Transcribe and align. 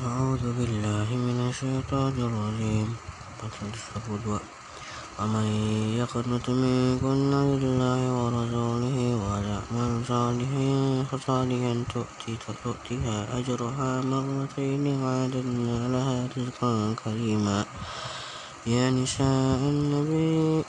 أعوذ 0.00 0.44
بالله 0.56 1.08
من 1.12 1.38
الشيطان 1.52 2.16
الرجيم. 2.16 2.88
ومن 5.20 5.46
يقنط 6.00 6.46
منكن 6.48 7.32
لله 7.52 8.00
ورسوله 8.18 8.96
ويعمل 9.22 9.90
صالحا 10.08 11.74
تؤتها 12.64 13.16
أجرها 13.38 13.90
مرتين 14.00 14.84
وعدنا 15.02 15.78
لها 15.92 16.18
رزقا 16.36 16.72
كريما. 17.04 17.58
يا 18.66 18.90
نساء 18.90 19.60
النبي 19.74 20.64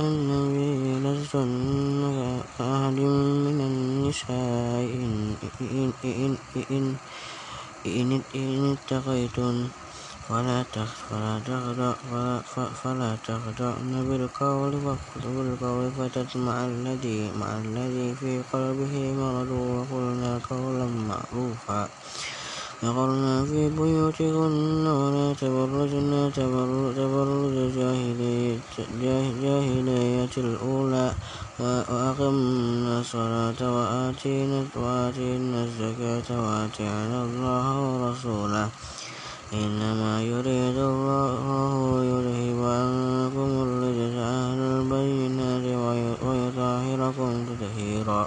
النبي 0.00 0.74
لستن 1.04 1.50
كأحد 2.58 2.98
من 3.46 3.58
النساء 3.70 4.86
إن, 5.02 5.34
إن, 5.60 5.92
إن, 6.04 6.36
إن, 6.54 6.64
إن 6.70 6.84
اتقيتن 7.86 9.70
فلا 10.28 10.62
فلا 12.82 13.16
تخدعن 13.16 14.08
بالقول 14.08 14.72
بالقول 15.24 15.92
فتطمع 15.94 16.66
الذي 16.66 17.30
مع 17.32 17.58
الذي 17.58 18.16
في 18.16 18.40
قلبه 18.52 18.94
مرض 19.12 19.50
وقلنا 19.50 20.38
قولا 20.50 20.86
معروفا 20.86 21.88
وقرنا 22.82 23.46
في 23.46 23.68
بيوتكن 23.70 24.86
ولا 24.86 25.34
تبرجن 25.34 26.32
تبرج 26.34 26.98
الجاهلية 28.78 30.34
الأولى 30.38 31.14
وأقمنا 31.58 33.00
الصلاة 33.02 33.60
وآتينا 33.76 34.58
الزكاة 35.66 36.28
وأطعنا 36.30 37.18
الله 37.26 37.66
ورسوله. 37.90 38.68
إنما 39.52 40.22
يريد 40.22 40.78
الله 40.92 41.42
ليذهب 42.06 42.60
عنكم 42.78 43.50
الرجس 43.64 44.14
أهل 44.14 44.60
البينات 44.76 45.66
ويطهركم 46.26 47.30
تطهيرا. 47.48 48.22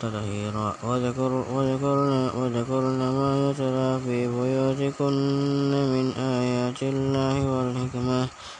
تطهيرا. 0.00 0.68
وذكرن 2.38 3.00
ما 3.18 3.30
يتلى 3.44 3.90
في 4.04 4.18
بيوتكن 4.36 5.16
من 5.94 6.06
آيات 6.12 6.80
الله 6.82 7.36
والحكمة. 7.52 8.28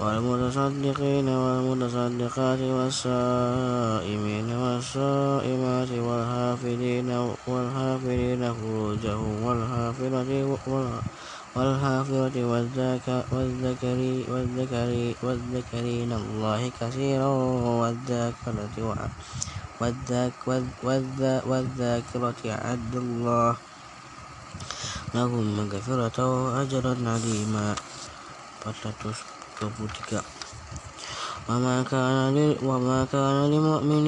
والمتصدقين 0.00 1.28
والمتصدقات 1.28 2.60
والصائمين 2.60 4.48
والصائمات 4.62 5.90
والحافظين 5.92 7.08
والحافظين 7.46 8.42
فروجهم 8.54 9.34
والحافظة 9.44 10.30
والحافظة 11.56 12.36
والذكرين 15.22 16.12
الله 16.12 16.60
كثيرا 16.80 17.30
والذاكرة 17.80 18.76
أعد 22.46 22.94
الله 22.96 23.56
لهم 25.14 25.44
مغفرة 25.56 26.18
وأجرا 26.18 26.94
عظيما. 27.12 27.74
وما 31.50 31.82
كان 31.82 32.56
وما 32.62 33.00
كان 33.12 33.50
لمؤمن 33.50 34.06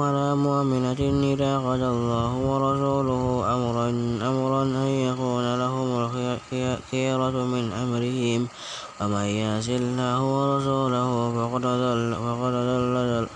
ولا 0.00 0.34
مؤمنة 0.34 1.00
إذا 1.32 1.52
قضى 1.58 1.88
الله 1.96 2.32
ورسوله 2.50 3.22
أمرا 3.54 3.88
أمرا 4.30 4.62
أن 4.62 4.88
يكون 5.08 5.46
لهم 5.58 5.88
الخيرة 6.00 7.36
من 7.44 7.64
أمرهم. 7.72 8.48
ومن 9.00 9.26
يعص 9.42 9.68
الله 9.68 10.18
ورسوله 10.22 11.08
فقد 11.36 11.64
ضل 11.66 12.10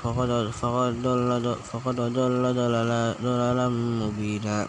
فقد 0.02 0.28
ضل 0.30 0.50
فقد 0.60 0.92
ضل 1.02 1.56
فقد 1.72 1.96
ضل 2.16 2.42
ضلالا 3.22 3.68
مبينا. 4.00 4.66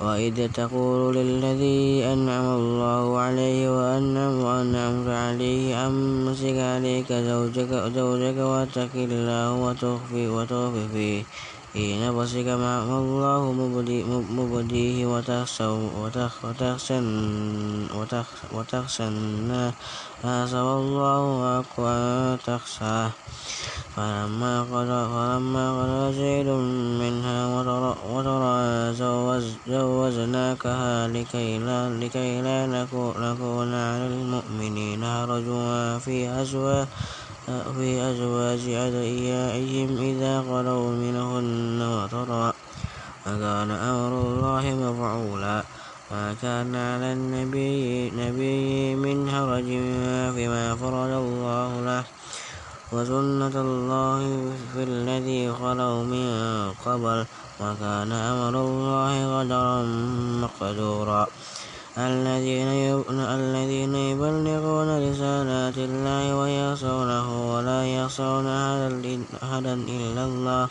وإذ 0.00 0.52
تقول 0.52 1.16
للذي 1.16 2.04
أنعم 2.12 2.46
الله 2.60 3.18
عليه 3.18 3.60
وأنعمت 3.76 5.08
عليه 5.08 5.86
أمسك 5.86 6.56
عليك 6.56 7.12
زوجك, 7.12 7.72
زوجك 7.96 8.38
واتق 8.38 8.92
الله 8.94 9.52
وتخفي 9.52 10.28
وتخفي 10.28 10.84
فيه. 10.92 11.22
في 11.76 12.00
نفسك 12.08 12.46
ما 12.46 12.82
الله 12.98 13.52
مبديه 14.32 15.06
وتخشى 18.52 19.04
الناس 19.08 20.54
والله 20.54 21.58
أقوى 21.58 22.36
تخشاه 22.36 23.10
فلما 23.96 24.54
قضى 24.62 26.12
زيد 26.12 26.48
منها 27.02 27.38
وطرا 28.04 28.92
زوجناكها 29.66 31.08
لكي 31.08 31.58
لا 32.42 32.66
نكون 32.66 33.74
على 33.74 34.06
المؤمنين 34.06 35.04
حرج 35.04 35.44
في 36.00 36.40
أزواج 36.40 36.88
في 37.46 38.10
أزواج 38.10 38.64
أدعيائهم 38.68 39.90
إذا 39.98 40.40
قضوا 40.40 40.90
منهن 40.90 41.78
وطرا. 41.82 42.52
وكان 43.26 43.70
أمر 43.70 44.12
الله 44.26 44.64
مفعولا. 44.74 45.62
ما 46.10 46.34
كان 46.42 46.74
على 46.74 47.12
النبي 47.12 48.10
نبي 48.10 48.94
من 48.94 49.30
حرج 49.30 49.68
فيما 50.34 50.74
فرض 50.74 51.12
الله 51.24 51.70
له. 51.86 52.04
وسنة 52.92 53.56
الله 53.60 54.20
في 54.74 54.82
الذي 54.82 55.52
خلوا 55.52 56.02
من 56.02 56.28
قبل. 56.86 57.24
وكان 57.60 58.12
أمر 58.12 58.54
الله 58.60 59.38
قدرا 59.38 59.82
مقدورا. 60.42 61.26
الذين 61.96 63.94
يبلغون 63.96 64.88
رسالات 65.10 65.78
الله 65.78 66.22
ويعصونه 66.36 67.26
ولا 67.54 67.80
يعصون 67.84 68.46
أحدا 69.42 69.74
إلا 69.74 70.24
الله. 70.24 70.68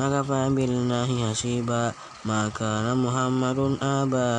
وكفى 0.00 0.42
بالله 0.52 1.08
حسيبا. 1.30 1.92
ما 2.28 2.52
كان 2.52 2.86
محمد 3.00 3.58
أبا 3.82 4.30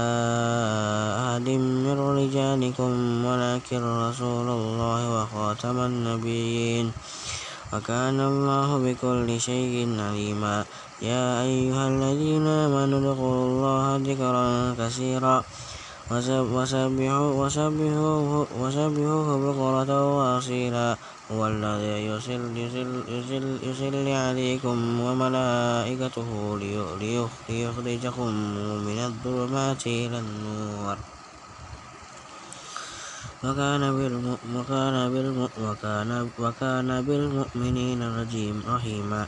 أحد 1.18 1.50
من 1.86 1.98
رجالكم 1.98 2.92
ولكن 3.26 3.82
رسول 3.82 4.48
الله 4.50 5.02
وخاتم 5.16 5.78
النبيين. 5.80 6.86
وكان 7.74 8.20
الله 8.22 8.70
بكل 8.86 9.30
شيء 9.42 9.76
عليما. 9.98 10.66
يا 11.02 11.42
أيها 11.42 11.84
الذين 11.90 12.48
آمنوا 12.48 13.00
اذكروا 13.02 13.46
الله 13.50 13.86
ذكرا 14.06 14.48
كثيرا. 14.78 15.38
وسبحوه 18.60 19.28
بكرة 19.46 19.92
وأصيلا. 20.18 20.98
هو 21.32 21.48
الذي 21.48 22.06
يصلي 23.64 24.14
عليكم 24.14 25.00
وملائكته 25.00 26.60
ليخرجكم 27.50 28.30
من 28.88 28.98
الظلمات 29.00 29.88
إلى 29.88 30.20
النور. 30.20 30.98
وكان 36.40 37.02
بالمؤمنين 37.08 38.00
رحيما. 38.68 39.28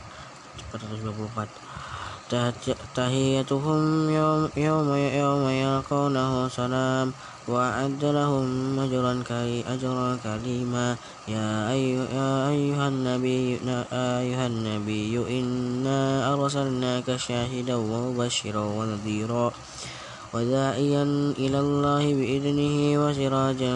تحيتهم 2.94 4.10
يوم, 4.10 4.48
يوم, 4.56 4.88
يوم 4.94 5.44
يلقونه 5.48 6.48
سلام. 6.48 7.12
وأعد 7.46 8.02
لهم 8.02 8.78
أجرا 8.78 9.22
أجرا 9.74 10.18
كريما. 10.24 10.96
يا 11.28 11.70
أيها 11.70 12.88
النبي 12.88 13.62
أيها 13.92 14.46
النبي 14.46 15.14
إنا 15.38 16.34
أرسلناك 16.34 17.16
شاهدا 17.16 17.74
ومبشرا 17.74 18.64
ونذيرا. 18.78 19.46
وداعيا 20.34 21.04
إلى 21.38 21.58
الله 21.60 22.04
بإذنه 22.14 22.76
وسراجا 23.06 23.74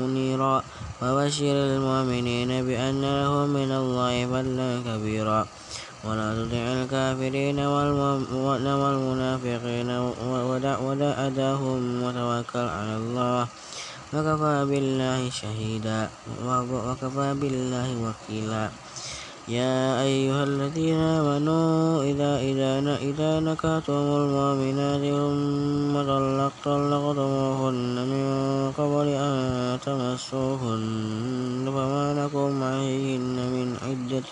منيرا. 0.00 0.56
وبشر 1.02 1.56
المؤمنين 1.72 2.50
بأن 2.68 3.00
لهم 3.00 3.48
من 3.48 3.70
الله 3.72 4.14
فضلا 4.28 4.70
كبيرا. 4.84 5.40
ولا 6.08 6.28
تطع 6.38 6.64
الكافرين 6.82 7.58
والمنافقين 8.74 9.90
ودع 10.50 10.78
ودع 10.78 11.26
أداهم 11.26 12.02
وتوكل 12.02 12.66
على 12.78 12.96
الله. 12.96 13.46
وكفى 14.14 14.56
بالله 14.70 15.30
شهيدا. 15.30 16.08
وكفى 16.46 17.34
بالله 17.40 17.88
وكيلا. 18.04 18.70
يا 19.48 20.02
أيها 20.02 20.44
الذين 20.44 20.98
آمنوا 20.98 22.02
إذا 22.02 22.38
إذا 22.50 22.98
إذا 22.98 23.40
نكحتم 23.40 24.06
المؤمنات 24.22 25.02
ثم 25.06 25.94
طلقتموهن 26.66 27.94
من 28.10 28.26
قبل 28.78 29.08
أن 29.08 29.34
تمسوهن 29.86 31.64
فما 31.74 32.06
لكم 32.18 32.62
عليهن 32.62 33.36
من 33.54 33.68
عدة 33.86 34.30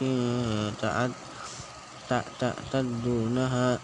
تعتدونها 2.08 3.78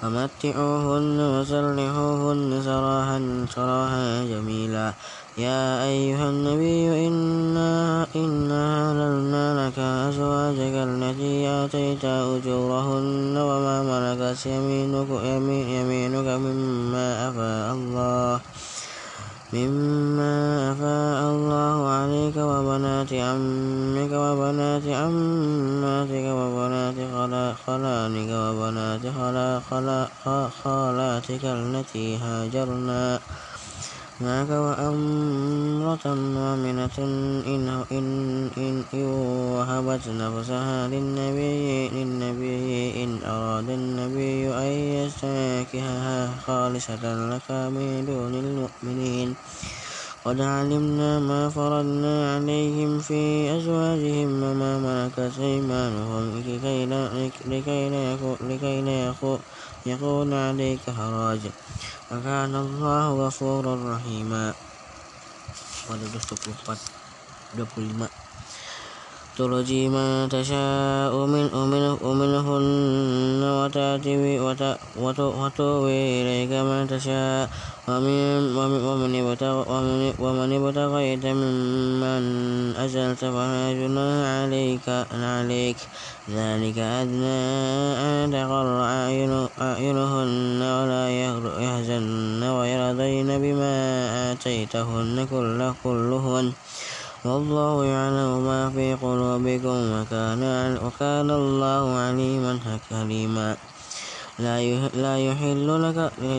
فمتعوهن 0.00 1.18
وسرحوهن 1.20 2.62
سراحا 2.64 3.18
سراحا 3.54 4.24
جميلا. 4.32 4.92
يا 5.38 5.84
أيها 5.84 6.26
النبي 6.30 7.08
إنا 7.08 8.06
إنا 8.16 8.62
أهللنا 8.80 9.44
لك 9.60 9.78
أزواجك 9.78 10.76
التي 10.88 11.48
آتيت 11.48 12.04
أجورهن 12.04 13.36
وما 13.36 13.76
ملكت 13.90 14.46
يمينك, 14.46 15.10
يمينك 15.76 16.28
مما 16.44 17.28
أفاء 17.28 17.66
الله. 17.76 18.40
مما 19.52 20.72
أفاء 20.72 21.30
الله 21.34 21.88
عليك 21.88 22.36
وبنات 22.36 23.12
عمك 23.12 24.12
وبنات 24.12 24.86
عماتك 24.86 26.26
وبنات 26.38 26.98
خلانك 27.66 28.30
وبنات 28.30 29.04
خالاتك 30.64 31.44
التي 31.44 32.16
هاجرنا 32.16 33.20
معك 34.20 34.50
وأمرة 34.50 36.04
مؤمنة 36.14 36.96
إن, 36.98 37.42
إن, 37.46 37.68
إن, 37.92 38.06
إن 38.92 39.04
وهبت 39.04 40.08
نفسها 40.08 40.88
للنبي, 40.88 41.88
للنبي 41.88 43.04
إن 43.04 43.22
أراد 43.24 43.68
النبي 43.70 44.48
أن 44.54 44.72
يستنكحها 45.00 46.36
خالصة 46.36 47.04
لك 47.32 47.50
من 47.50 48.04
دون 48.04 48.34
المؤمنين. 48.34 49.36
قد 50.24 50.40
علمنا 50.40 51.18
ما 51.18 51.48
فرضنا 51.48 52.34
عليهم 52.34 52.98
في 52.98 53.56
أزواجهم 53.56 54.42
وما 54.42 54.78
ملكت 54.78 55.38
أيمانهم 55.38 56.38
لكي 56.40 56.86
لا, 56.86 57.30
لكي 57.44 57.88
لا, 57.88 58.36
لكي 58.40 58.82
يكون 59.86 60.32
عليك 60.32 60.90
حراج. 60.90 61.40
وكان 62.12 62.54
الله 62.54 63.26
غفورا 63.26 63.96
رحيما. 63.96 64.54
pada 65.88 66.04
24 66.06 66.54
25 67.58 68.29
ترجي 69.38 69.88
من 69.88 70.28
تشاء 70.28 71.26
من 71.26 71.44
منهن 72.02 73.42
وتؤوي 74.96 76.22
إليك 76.22 76.52
من 76.52 76.86
تشاء 76.86 77.50
ومن 80.18 80.50
ابتغيت 80.52 81.26
ممن 81.26 82.22
أزلت 82.76 83.18
فلا 83.18 83.72
جناح 83.72 84.26
عليك 84.42 84.86
عليك 85.12 85.76
ذلك 86.30 86.78
أدنى 86.78 87.40
أن 88.06 88.30
تقر 88.32 88.82
أعينهن 89.60 90.62
ولا 90.62 91.04
يحزن 91.60 92.42
ويرضين 92.42 93.28
بما 93.38 93.74
آتيتهن 94.32 95.26
كلهن 95.82 96.52
والله 97.24 97.84
يعلم 97.84 98.44
ما 98.48 98.70
في 98.72 98.94
قلوبكم 98.96 99.78
وكان, 99.92 100.42
وكان 100.80 101.28
الله 101.30 101.82
عليما 101.96 102.52
حكيما. 102.64 103.56
لا 104.40 104.56
يحل 105.20 105.68
لك 105.84 105.98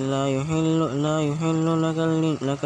لا 0.10 0.26
يحل 0.26 0.80
لا 1.06 1.18
يحل 1.22 1.68
لك 1.86 2.00
لك, 2.42 2.64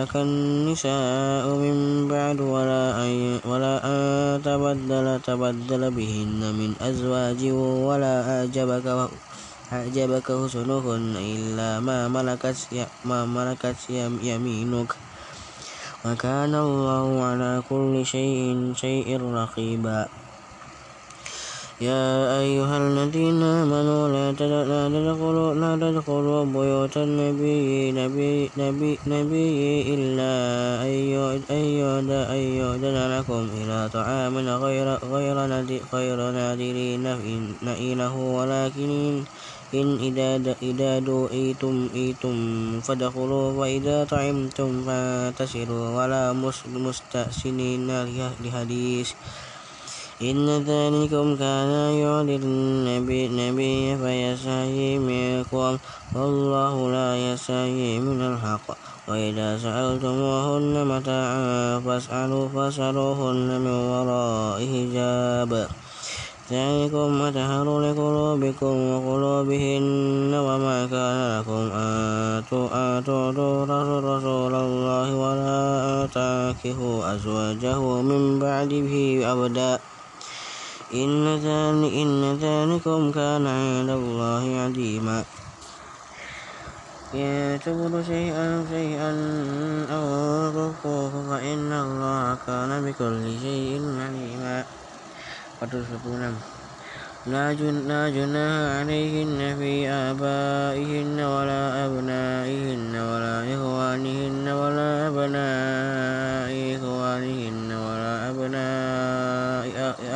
لك 0.00 0.12
النساء 0.16 1.44
من 1.60 2.08
بعد 2.08 2.40
ولا 2.40 3.04
أن 3.04 3.40
ولا 3.44 3.74
أن 3.84 4.42
تبدل 4.42 5.20
تبدل 5.20 5.82
بهن 5.90 6.40
من 6.56 6.70
أزواج 6.80 7.40
ولا 7.84 8.14
أعجبك 8.32 8.86
أعجبك 9.72 10.26
حسنهن 10.32 11.16
إلا 11.16 11.80
ما 11.80 12.08
ملكت 12.08 12.56
ما 13.04 13.28
ملكت 13.28 13.76
يمينك. 14.24 15.07
وكان 16.06 16.54
الله 16.54 17.22
على 17.22 17.62
كل 17.70 18.06
شيء 18.06 18.72
شيء 18.74 19.08
رقيبا. 19.18 20.06
يا 21.80 22.38
أيها 22.42 22.76
الذين 22.78 23.42
آمنوا 23.42 24.04
لا 24.14 24.26
تدخلوا 24.34 25.54
لا 25.54 25.72
تدخلوا 25.78 26.44
بيوت 26.44 26.96
النبي 26.96 27.92
نبي 27.92 28.50
نبي 28.58 28.98
نبي 29.06 29.54
إلا 29.94 30.32
أن 30.86 32.42
يؤذن 32.62 32.98
لكم 33.18 33.42
إلى 33.62 33.78
طعام 33.94 34.34
غير 34.38 34.86
غير 35.94 36.30
نادرين. 36.30 37.06
إنه 37.62 38.14
ولكن 38.38 38.90
إن 39.74 40.00
إذا 40.00 40.56
إذا 40.62 40.98
دعيتم 40.98 41.88
إيتم 41.94 42.36
فادخلوا 42.80 43.52
وإذا 43.52 44.04
طعمتم 44.04 44.70
فانتشروا 44.86 45.86
ولا 45.96 46.32
مستأسنين 46.66 47.88
لحديث. 48.44 49.10
إن 50.22 50.48
ذلكم 50.64 51.36
كان 51.36 51.72
يعطي 52.00 52.36
النبي 52.36 53.96
فيستحيي 54.00 54.98
منكم 54.98 55.78
والله 56.16 56.74
لا 56.90 57.10
يستحيي 57.32 58.00
من 58.00 58.20
الحق. 58.20 58.68
وإذا 59.08 59.58
سألتموهن 59.58 60.74
متاعا 60.86 61.80
فاسألوا 61.80 62.48
فاسألوهن 62.48 63.48
من 63.60 63.76
وراء 63.92 64.58
حجاب. 64.72 65.68
ذلكم 66.52 67.10
أطهر 67.28 67.80
لقلوبكم 67.80 68.74
وقلوبهن 68.90 70.32
وما 70.34 70.86
كان 70.86 71.40
لكم 71.40 71.64
أن 71.76 72.42
تؤتوا 72.50 73.28
رسول 74.00 74.54
الله 74.54 75.06
ولا 75.14 75.60
أن 76.04 76.08
تنكحوا 76.14 77.14
أزواجه 77.14 77.80
من 78.02 78.38
بعده 78.38 78.92
أبدا. 79.32 79.78
إن 80.94 82.36
ذلكم 82.40 83.12
كان 83.12 83.44
عند 83.46 83.90
الله 83.90 84.44
عظيما. 84.64 85.24
إن 87.14 87.60
تبدوا 87.64 88.02
شيئا 88.02 88.66
شيئا 88.72 89.10
أو 89.92 90.04
تخفوه 90.56 91.12
فإن 91.28 91.72
الله 91.72 92.36
كان 92.46 92.70
بكل 92.84 93.40
شيء 93.44 93.72
عليما. 94.00 94.64
426 95.62 96.42
لا 97.26 97.52
جناح 98.10 98.54
عليهن 98.78 99.40
في 99.58 99.88
آبائهن 99.90 101.18
ولا 101.20 101.86
أبنائهن 101.86 102.94
ولا 102.96 103.36
إخوانهن 103.54 104.48
ولا 104.48 104.90
أبناء 105.08 106.50
إخوانهن 106.76 107.70
ولا 107.72 108.30
أبناء 108.30 109.66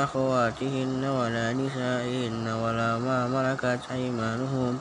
أخواتهن 0.04 1.02
ولا 1.04 1.46
نسائهن 1.52 2.46
ولا 2.48 2.90
ما 2.98 3.18
ملكت 3.34 3.82
أيمانهم 3.90 4.78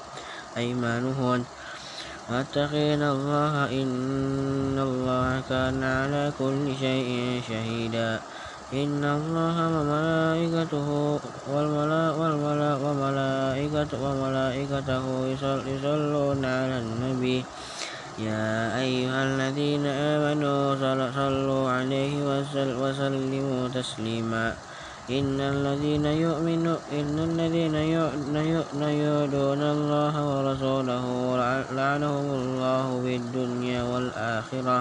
أيمانهن. 0.58 1.41
واتقين 2.30 3.01
الله 3.03 3.53
إن 3.82 4.80
الله 4.80 5.41
كان 5.41 5.84
على 5.84 6.32
كل 6.38 6.75
شيء 6.75 7.41
شهيدا. 7.50 8.22
إن 8.72 9.04
الله 9.04 9.58
وملائكته 9.75 10.88
وملائكته 12.84 14.00
وملائكته 14.00 15.06
يصلون 15.68 16.46
على 16.46 16.78
النبي. 16.80 17.44
يا 18.20 18.80
أيها 18.80 19.20
الذين 19.24 19.86
آمنوا 19.86 20.75
صلوا 21.12 21.63
عليه 21.70 22.13
وسلموا 22.80 23.68
تسليما. 23.75 24.56
إن 25.12 25.36
الذين 25.36 26.06
يؤمنون 26.06 26.80
إن 26.96 27.16
الذين 27.20 27.75
يؤذون 27.75 29.62
الله 29.75 30.16
ورسوله 30.16 31.06
لعنهم 31.75 32.28
الله 32.40 32.86
في 33.04 33.13
الدنيا 33.16 33.84
والآخرة. 33.84 34.78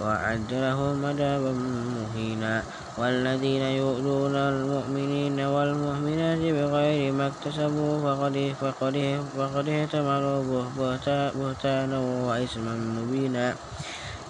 وأعد 0.00 0.50
لهم 0.50 1.06
عذابا 1.06 1.52
مهينا 1.96 2.62
والذين 2.98 3.62
يؤذون 3.62 4.36
المؤمنين 4.36 5.40
والمؤمنات 5.40 6.38
بغير 6.38 7.12
ما 7.12 7.26
اكتسبوا 7.26 7.92
فقد 8.04 8.54
فقد 8.60 8.96
فقد 9.36 9.68
احتملوا 9.68 10.64
بهتانا 11.34 11.98
وإثما 11.98 12.74
مبينا. 12.96 13.54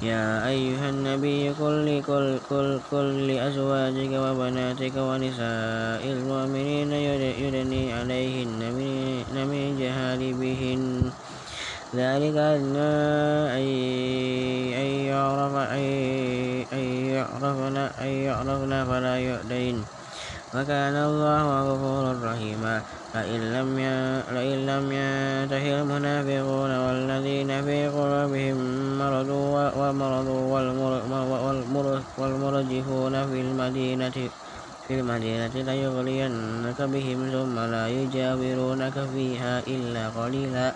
يا 0.02 0.49
أيها 0.49 0.90
النبي 0.90 1.54
قل 1.54 2.02
كل 2.07 2.38
كل 2.50 2.81
كل 2.90 3.26
لأزواجك 3.26 4.12
وبناتك 4.19 4.97
ونساء 4.97 6.02
المؤمنين 6.02 6.92
يدني 6.92 7.92
عليهن 7.92 8.61
من 9.47 9.78
جهالبهن 9.78 10.83
ذلك 11.94 12.37
أدنى 12.37 12.92
أن 13.58 13.64
يعرفن 17.12 17.76
أن 17.76 18.12
يعرفن 18.28 18.72
فلا 18.88 19.14
يؤذين. 19.18 19.76
وكان 20.54 20.96
الله 20.96 21.44
غفورا 21.68 22.12
رحيما. 22.32 22.80
لئن 23.14 23.42
لم 24.66 24.92
ينته 24.92 25.64
المنافقون 25.80 26.72
والذين 26.84 27.50
في 27.64 27.78
قلوبهم 27.88 28.56
مرض 28.99 29.30
ومرض 29.80 30.28
والمرجفون 32.18 33.14
في 33.30 33.38
المدينة 33.40 34.16
في 34.88 34.92
المدينة 35.00 35.54
ليغرينك 35.68 36.78
بهم 36.82 37.18
ثم 37.32 37.56
لا 37.75 37.84
يجاورونك 37.88 38.96
فيها 39.14 39.61
إلا 39.68 40.08
قليلا. 40.08 40.72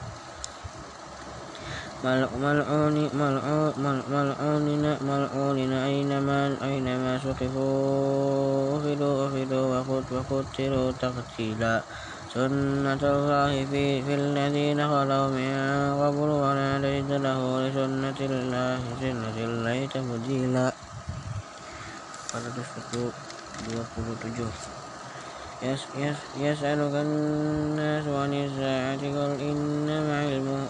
ملعون 2.07 2.97
ملعون 3.19 4.83
ملعون 5.11 5.73
أينما 5.73 6.57
أينما 6.63 7.13
سقفوا 7.19 8.79
أخذوا 8.79 9.17
أخذوا 9.27 9.67
وقتلوا 10.31 10.93
تقتيلا. 11.03 11.75
سنة 12.35 13.03
الله 13.03 13.53
في, 13.71 14.03
في 14.07 14.15
الذين 14.15 14.79
خلوا 14.93 15.27
من 15.37 15.53
قبل 16.03 16.31
ولا 16.45 16.73
تجد 16.85 17.11
له 17.27 17.41
لسنة 17.65 18.19
الله 18.21 18.81
سنة 19.01 19.37
الله 19.49 19.79
تبديلا. 19.95 20.67
يسألك 26.37 26.95
الناس 27.07 28.07
عن 28.21 28.33
الساعة 28.45 29.03
قل 29.17 29.33
إنما 29.41 30.15
علمه 30.21 30.61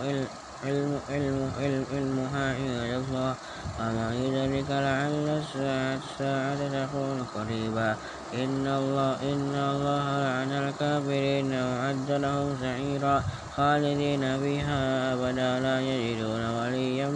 علم 0.64 1.00
علم 1.10 1.50
علم 1.60 1.84
علمها 1.92 2.54
عند 2.54 3.04
الله 3.04 3.34
وما 3.80 4.08
يدرك 4.14 4.70
لعل 4.70 5.28
الساعة 5.40 5.98
الساعة 6.04 6.60
تكون 6.76 7.26
قريبا 7.34 7.96
إن 8.34 8.66
الله 8.66 9.12
إن 9.32 9.54
الله 9.54 10.04
لعن 10.24 10.52
الكافرين 10.52 11.52
وأعد 11.52 12.10
لهم 12.10 12.56
سعيرا. 12.60 13.22
خالدين 13.56 14.40
فيها 14.40 15.12
أبدا 15.14 15.60
لا 15.60 15.80
يجدون 15.80 16.42
وليا 16.58 17.08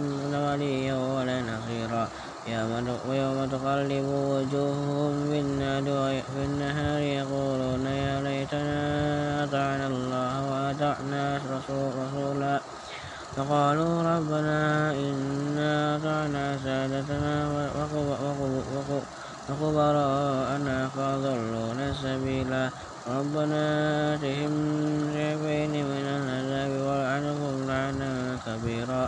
وليا 0.45 0.95
ولا 0.95 1.41
نصيرا. 1.41 2.07
ويوم 3.09 3.45
تقلب 3.45 4.05
وجوههم 4.05 5.13
في 5.29 6.41
النهار 6.45 7.01
يقولون 7.01 7.85
يا 7.85 8.21
ليتنا 8.21 9.43
أطعنا 9.43 9.87
الله 9.87 10.31
وأطعنا 10.51 11.41
رسولا. 11.53 12.61
فقالوا 13.35 13.95
ربنا 14.03 14.91
إنا 14.91 15.95
أطعنا 15.95 16.57
سادتنا 16.63 17.35
وكبراءنا 19.49 20.77
فأضلونا 20.95 21.89
السبيلا 21.89 22.69
ربنا 23.07 23.63
آتهم 24.13 24.53
ضعفين 25.15 25.73
من 25.91 26.05
العذاب 26.19 26.71
والعنهم 26.87 27.55
لعنا 27.67 28.11
كبيرا. 28.45 29.03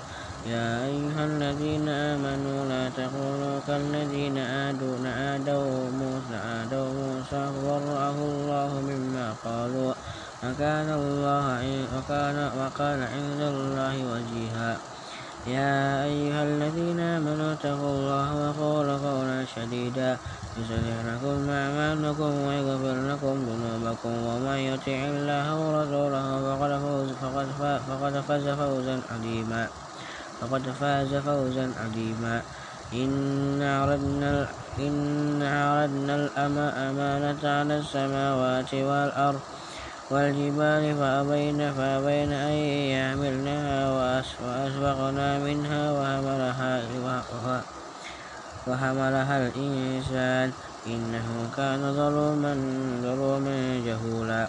يا 0.47 0.85
أيها 0.85 1.23
الذين 1.25 1.87
آمنوا 1.89 2.59
لا 2.71 2.83
تكونوا 2.89 3.59
كالذين 3.67 4.37
آدوا 4.37 4.97
آدوا 5.35 5.89
موسى 5.99 6.37
آدوا 6.61 6.89
موسى 6.99 7.41
فبرأه 7.55 8.17
الله 8.31 8.71
مما 8.89 9.27
قالوا. 9.45 9.93
وكان 10.43 10.89
الله 10.91 11.87
وكان 11.95 12.37
وكان 12.59 12.99
عند 13.03 13.41
الله 13.41 13.95
وجيها. 14.11 14.77
يا 15.47 16.03
أيها 16.03 16.43
الذين 16.43 16.99
آمنوا 16.99 17.53
اتقوا 17.53 17.91
الله 17.95 18.27
وقولوا 18.41 18.97
قولا 18.97 19.45
شديدا. 19.55 20.17
يصلح 20.59 20.97
لكم 21.07 21.49
أعمالكم 21.49 22.31
ويغفر 22.47 22.95
لكم 23.11 23.35
ذنوبكم 23.49 24.13
ومن 24.27 24.57
يطع 24.71 24.99
الله 25.13 25.45
ورسوله 25.63 26.27
فقد 26.47 26.71
فوز 26.83 27.09
فقد 27.21 27.47
فقد 27.89 28.13
فاز 28.27 28.47
فوزا 28.59 28.95
عظيما. 29.11 29.63
فقد 30.41 30.63
فاز 30.79 31.11
فوزا 31.15 31.65
عظيما. 31.81 32.41
إن 32.93 33.61
عرضنا 33.61 34.47
إن 34.79 35.43
عرضنا 35.43 36.15
الأمانة 36.15 37.43
على 37.43 37.75
السماوات 37.77 38.73
والأرض. 38.73 39.41
والجبال 40.13 40.95
فأبين 40.99 41.73
فأبين 41.73 42.31
أن 42.31 42.55
يحملنها 42.93 43.79
وأشفقنا 44.45 45.39
منها 45.39 45.83
وحملها 45.91 46.71
وحملها 48.67 49.35
الإنسان. 49.47 50.51
إنه 50.87 51.27
كان 51.57 51.81
ظلوما 51.93 52.53
ظلوما 53.03 53.57
جهولا. 53.85 54.47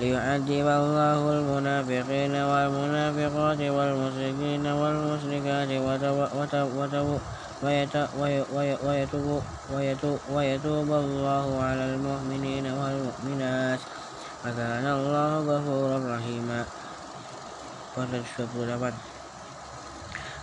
ليعذب 0.00 0.66
الله 0.82 1.20
المنافقين 1.38 2.34
والمنافقات 2.34 3.60
والمشركين 3.60 4.66
والمشركات 4.66 5.70
ويتوب 10.34 10.88
الله 11.04 11.62
على 11.62 11.84
المؤمنين 11.94 12.66
والمؤمنات. 12.66 13.80
وكان 14.46 14.86
الله 14.86 15.30
غفورا 15.42 15.98
رحيما. 16.14 16.60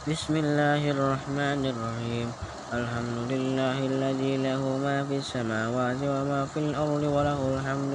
بسم 0.03 0.33
الله 0.43 0.81
الرحمن 0.91 1.61
الرحيم. 1.71 2.27
الحمد 2.75 3.17
لله 3.31 3.77
الذي 3.79 4.33
له 4.43 4.59
ما 4.59 5.07
في 5.07 5.23
السماوات 5.23 6.01
وما 6.03 6.41
في 6.51 6.59
الأرض 6.59 7.03
وله 7.15 7.39
الحمد 7.55 7.93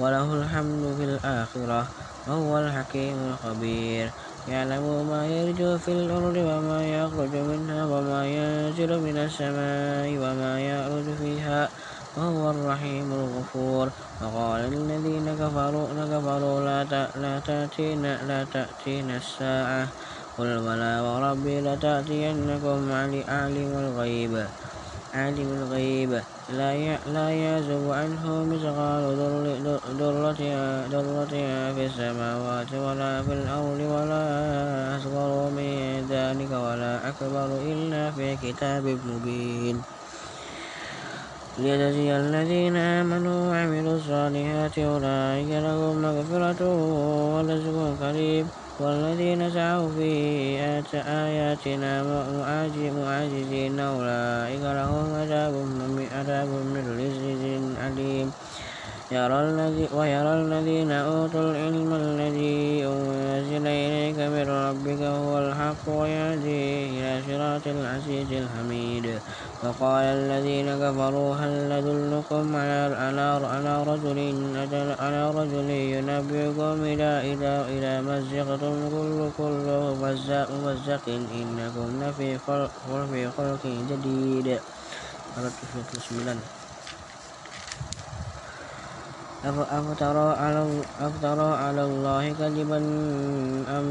وله 0.00 0.28
الحمد 0.40 0.84
في 0.96 1.04
الآخرة. 1.12 1.82
وهو 2.24 2.52
الحكيم 2.58 3.16
الخبير. 3.36 4.06
يعلم 4.48 4.84
ما 5.12 5.28
يرجو 5.28 5.76
في 5.76 5.92
الأرض 5.92 6.36
وما 6.40 6.80
يخرج 6.80 7.34
منها 7.36 7.84
وما 7.84 8.20
ينزل 8.24 8.90
من 8.96 9.16
السماء 9.28 10.08
وما 10.16 10.52
يعرج 10.56 11.06
فيها. 11.20 11.68
وهو 12.16 12.50
الرحيم 12.50 13.12
الغفور. 13.12 13.92
وقال 14.20 14.60
الذين 14.74 15.34
كفروا 15.34 15.86
كفروا 16.12 16.60
لا 16.60 16.84
لا 17.16 17.40
تأتينا 17.40 18.22
لا 18.24 18.44
تأتينا 18.44 19.16
الساعة. 19.16 19.92
قل 20.36 20.60
بلى 20.60 21.00
وربي 21.00 21.60
لتأتينكم 21.60 22.92
عالم 23.28 23.70
الغيب. 23.78 24.34
عالم 25.14 25.48
الغيب. 25.52 26.12
لا 26.48 26.70
لا 27.06 27.28
يعزب 27.30 27.84
عنه 27.90 28.44
مثقال 28.44 29.02
ذرة 30.00 30.32
في 31.74 31.86
السماوات 31.86 32.72
ولا 32.74 33.24
في 33.24 33.32
الأرض 33.32 33.80
ولا 33.80 34.22
أصغر 34.96 35.50
من 35.50 36.06
ذلك 36.06 36.50
ولا 36.50 37.08
أكبر 37.08 37.48
إلا 37.58 38.12
في 38.12 38.36
كتاب 38.36 38.84
مبين. 38.86 40.01
ليجزي 41.58 42.16
الذين 42.16 42.76
آمنوا 42.76 43.50
وعملوا 43.50 43.96
الصالحات 43.96 44.78
أولئك 44.78 45.48
لهم 45.48 46.02
مغفرة 46.02 46.60
ورزق 47.34 47.96
كريم 48.00 48.50
والذين 48.78 49.50
سعوا 49.50 49.88
في 49.90 50.10
آياتنا 50.94 52.02
معاجزين 52.96 53.80
أولئك 53.80 54.62
لهم 54.62 55.08
عذاب 56.12 56.48
من 56.48 56.84
رزق 57.00 57.28
أليم. 57.86 58.28
ويرى 59.92 60.32
الذين 60.42 60.90
أوتوا 60.90 61.40
العلم 61.40 61.90
الذي 61.94 62.86
أنزل 62.86 63.66
إليك 63.66 64.18
من 64.18 64.44
ربك 64.48 65.00
هو 65.02 65.38
الحق 65.38 65.84
ويهدي 65.88 66.60
إلى 66.96 67.22
صراط 67.26 67.66
العزيز 67.66 68.32
الحميد. 68.32 69.06
وقال 69.62 70.04
الذين 70.18 70.66
كفروا 70.74 71.30
هل 71.38 71.52
ندلكم 71.70 72.56
على 72.56 72.82
على 73.46 73.74
رجل 73.86 74.18
على 74.98 75.22
رجل 75.30 75.68
ينبئكم 75.70 76.76
إلى 76.82 77.10
إلى 77.30 77.52
إلى 77.70 77.92
مزقتم 78.02 78.76
كل 78.90 79.18
كل 79.38 79.66
ممزق 80.50 81.06
إنكم 81.06 81.88
لفي 82.02 82.30
خلق 83.38 83.64
جديد. 83.90 84.48
129 85.38 86.38
أفترى 89.46 90.28
على 90.42 90.62
أفترى 91.00 91.48
على 91.54 91.82
الله 91.82 92.22
كذبا 92.38 92.80
أم 93.78 93.86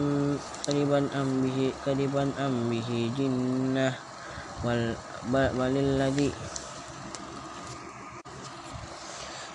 كذبا 0.68 1.00
أم 1.16 1.28
به 1.44 1.58
كذبا 1.86 2.24
أم 2.40 2.54
به 2.72 2.90
جنة. 3.18 3.92
بل 4.64 4.96
الذي 5.78 6.32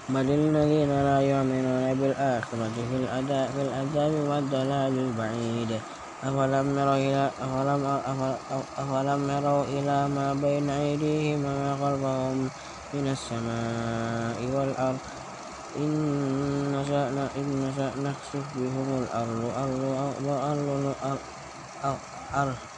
بل 0.08 0.28
الذين 0.30 0.90
لا 0.90 1.18
يؤمنون 1.20 1.94
بالآخرة 1.94 2.74
في 2.90 2.96
الأداء 3.02 3.46
في 3.54 3.62
العذاب 3.62 4.12
والضلال 4.28 4.94
البعيد 4.98 5.70
أفلم 6.24 6.78
يروا 6.78 6.96
إلى 6.96 7.30
أفلم 7.40 7.82
أفلم 8.78 9.30
يروا 9.30 9.64
إلى 9.64 10.08
ما 10.08 10.34
بين 10.34 10.70
أيديهم 10.70 11.44
وما 11.44 11.72
خلفهم 11.82 12.50
من 12.94 13.06
السماء 13.06 14.38
والأرض 14.54 14.98
إن 15.76 15.90
نشأ 16.74 17.08
إن 17.36 17.46
نشأ 17.66 17.90
نخسف 18.02 18.44
بهم 18.56 18.88
الأرض 19.02 19.42
أرض 19.62 19.82
أرض 20.28 20.94
أرض 22.34 22.75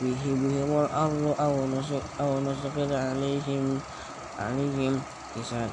به 0.00 0.22
بهم 0.42 0.70
الأرض 0.84 1.24
أو 1.40 1.54
أو 2.20 2.40
نسقط 2.40 2.90
عليهم 2.92 3.82
عليهم 4.38 4.94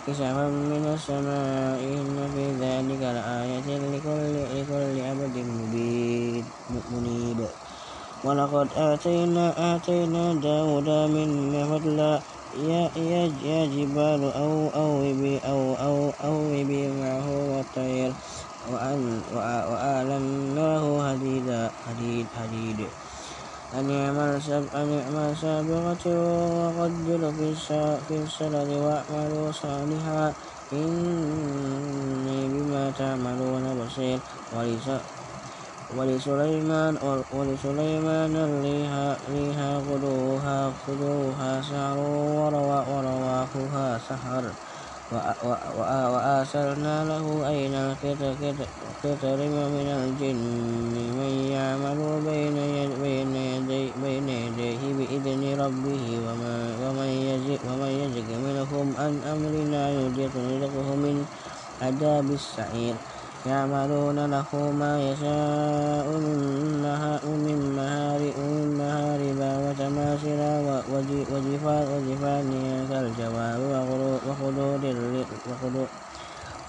كسفا 0.05 0.45
من 0.49 0.83
السماء 0.93 1.79
إن 2.01 2.17
في 2.33 2.45
ذلك 2.63 3.01
لآية 3.17 3.67
لكل 3.93 4.33
لكل 4.61 4.95
عبد 4.99 5.37
منيب. 6.69 7.39
ولقد 8.23 8.67
آتينا 8.73 9.75
آتينا 9.75 10.33
داود 10.33 10.89
منا 10.89 11.61
فضلا 11.71 12.23
يا 12.53 12.91
يا 12.97 13.23
يا 13.49 13.61
جبال 13.67 14.23
أو 14.33 14.69
أوبي 14.69 15.37
أو 15.39 15.75
أو 15.75 15.97
أوبي 16.11 16.89
معه 16.89 17.27
والطير 17.29 18.15
وآلناه 19.71 20.85
حديدا 21.11 21.71
حديد 21.85 22.25
حديد. 22.33 22.79
أن 23.79 23.89
يعمل 23.89 25.35
سابغة 25.37 26.05
وقدر 26.57 27.21
في 28.07 28.15
السلد 28.23 28.69
واعملوا 28.85 29.51
صالحا. 29.51 30.35
إني 30.73 32.39
بما 32.49 32.91
تعملون 32.91 33.65
بصير. 33.85 34.19
ولسليمان 35.89 36.93
ولسليمان 37.31 38.33
ريها 39.29 39.77
غدوها 39.79 40.57
غدوها 40.87 41.61
سحر 41.61 41.97
ورواحها 42.89 43.87
سحر. 43.97 44.43
وآثرنا 45.13 46.95
له 47.05 47.25
أين 47.47 47.75
القطر 47.77 49.37
من 49.45 49.87
الجن 50.01 50.41
من 51.13 51.31
يعمل 51.53 51.99
بين 52.25 52.57
بين 54.01 54.27
يديه 54.29 54.81
بإذن 54.97 55.41
ربه 55.61 56.05
ومن 56.89 57.11
يزغ 57.29 58.29
منهم 58.47 58.87
عن 58.97 59.13
أمرنا 59.29 59.81
نذقه 59.93 60.87
من 60.95 61.25
عذاب 61.81 62.27
السعير. 62.31 62.95
يعملون 63.45 64.25
له 64.25 64.49
ما 64.81 64.93
يشاء 65.09 66.07
من 67.45 67.59
محارب 68.77 69.39
وتماثيل 69.65 70.41
وجفان 71.91 72.51
كالجواب 72.89 73.61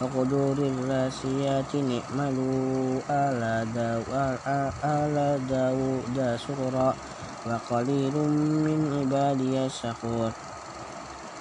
وقدور 0.00 0.56
الراسيات 0.72 1.72
اعملوا 1.74 3.00
آل 3.10 3.40
داود 5.48 6.18
شكرا 6.44 6.88
وقليل 7.46 8.16
من 8.66 8.80
عبادي 8.96 9.66
الشكور. 9.66 10.30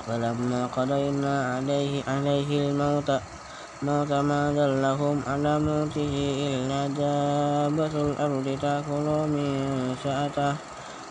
فلما 0.07 0.61
قضينا 0.67 1.55
عليه 1.55 2.03
عليه 2.07 2.49
الموت 2.69 3.09
ما 3.83 4.51
دلهم 4.55 5.23
على 5.27 5.59
موته 5.59 6.13
إلا 6.47 6.87
دابة 6.87 7.93
الأرض 8.07 8.47
تأكل 8.61 9.07
من 9.35 9.95
سأته 10.03 10.55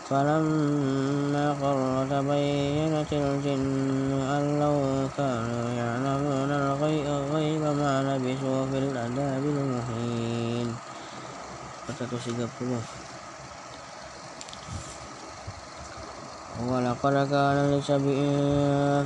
فلما 0.09 1.45
قر 1.61 1.79
تبينت 2.09 3.11
الجن 3.13 4.11
أن 4.35 4.43
لو 4.59 4.77
كانوا 5.17 5.65
يعلمون 5.77 6.51
الغيب 6.51 7.61
ما 7.61 7.93
لبثوا 8.01 8.65
في 8.65 8.77
العذاب 8.77 9.43
المهين. 9.45 10.67
130 11.89 13.05
ولقد 16.69 17.15
كان 17.29 17.57
لسبع 17.71 18.17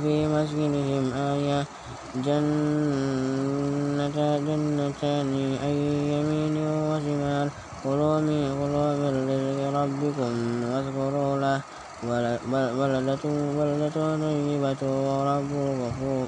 في 0.02 0.14
مسكنهم 0.32 1.04
آية 1.12 1.66
جنة 2.14 4.08
جنتان 4.46 5.30
أي 5.62 5.76
يمين 6.12 6.56
وشمال. 6.58 7.48
كلوا 7.84 8.20
من 8.20 8.42
كلوا 8.60 8.90
من 9.00 9.14
رزق 9.30 9.58
ربكم 9.78 10.32
واذكروا 10.70 11.32
له 11.38 11.58
بلدة 12.02 13.24
بلدة 13.58 13.96
طيبة 14.24 14.82
ورب 15.06 15.52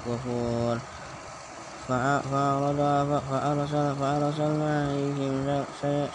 غفور 0.06 0.76
فأرسل 3.30 3.86
فأرسلنا 4.00 4.72
عليهم 4.88 5.34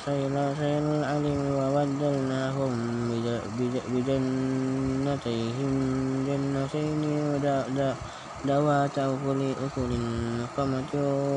سيل 0.05 0.35
العلم 0.37 1.41
وبدلناهم 1.59 2.73
بجنتيهم. 3.91 5.73
جنتين 6.27 7.01
ذوات 8.47 8.97
أكل 8.97 9.39
أكل 9.65 9.91
خمة 10.57 10.91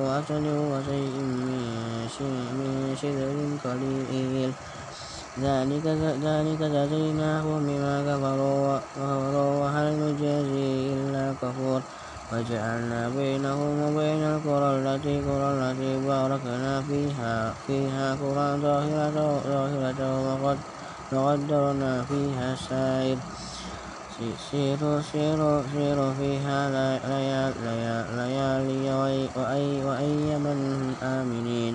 وعسل 0.07 0.46
وشيء 0.73 1.16
من 2.59 2.96
شجر 3.03 3.37
قليل. 3.64 4.53
ذلك 5.38 5.87
ذلك 6.23 6.61
جزيناهم 6.62 7.59
بما 7.66 7.94
كفروا 8.09 8.79
وهل 9.61 9.87
نجازي 10.03 10.92
إلا 10.94 11.35
كفور 11.42 11.81
وجعلنا 12.33 13.09
بينهم 13.09 13.73
وبين 13.83 14.23
القرى 14.23 14.70
التي 14.79 15.20
قرى 15.20 15.49
التي 15.55 16.07
باركنا 16.07 16.83
فيها 16.83 17.55
فيها 17.66 18.07
قرى 18.23 18.49
ظاهرة 18.62 19.40
ظاهرة 19.46 20.01
وقد 20.27 20.59
وقدرنا 21.12 22.05
فيها 22.09 22.53
السائر 22.53 23.18
سيروا 24.20 25.00
سيروا 25.00 25.64
سيروا 25.72 26.12
فيها 26.12 26.68
ليالي 28.16 28.85
وأياما 29.85 30.54
آمنين. 31.02 31.74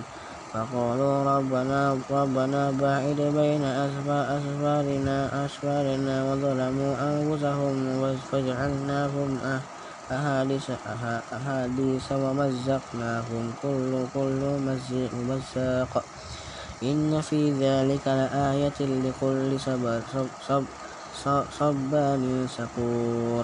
فقالوا 0.54 1.16
ربنا 1.24 1.98
ربنا 2.12 2.72
باعد 2.72 3.20
بين 3.34 3.64
أسفارنا 3.66 5.46
أسفارنا 5.46 6.16
وظلموا 6.30 6.94
أنفسهم 7.10 7.76
فاجعلناهم 8.30 9.30
أهل 10.12 10.50
أحاديث 11.34 12.12
ومزقناهم. 12.12 13.44
كل 13.62 13.92
كل 14.14 14.42
مزاق 15.30 15.94
إن 16.84 17.22
في 17.22 17.42
ذلك 17.58 18.06
لآية 18.08 18.80
لكل 18.80 19.60
صبر 19.60 20.85
صبان 21.58 22.24
شكور 22.48 23.44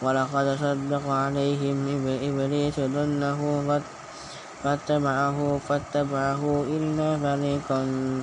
ولقد 0.00 0.46
صدق 0.64 1.04
عليهم 1.22 1.78
إبليس 2.28 2.76
ظنه 2.80 3.40
فاتبعه 4.62 5.38
فاتبعه 5.58 6.42
إلا 6.76 7.08
فريقا 7.24 7.80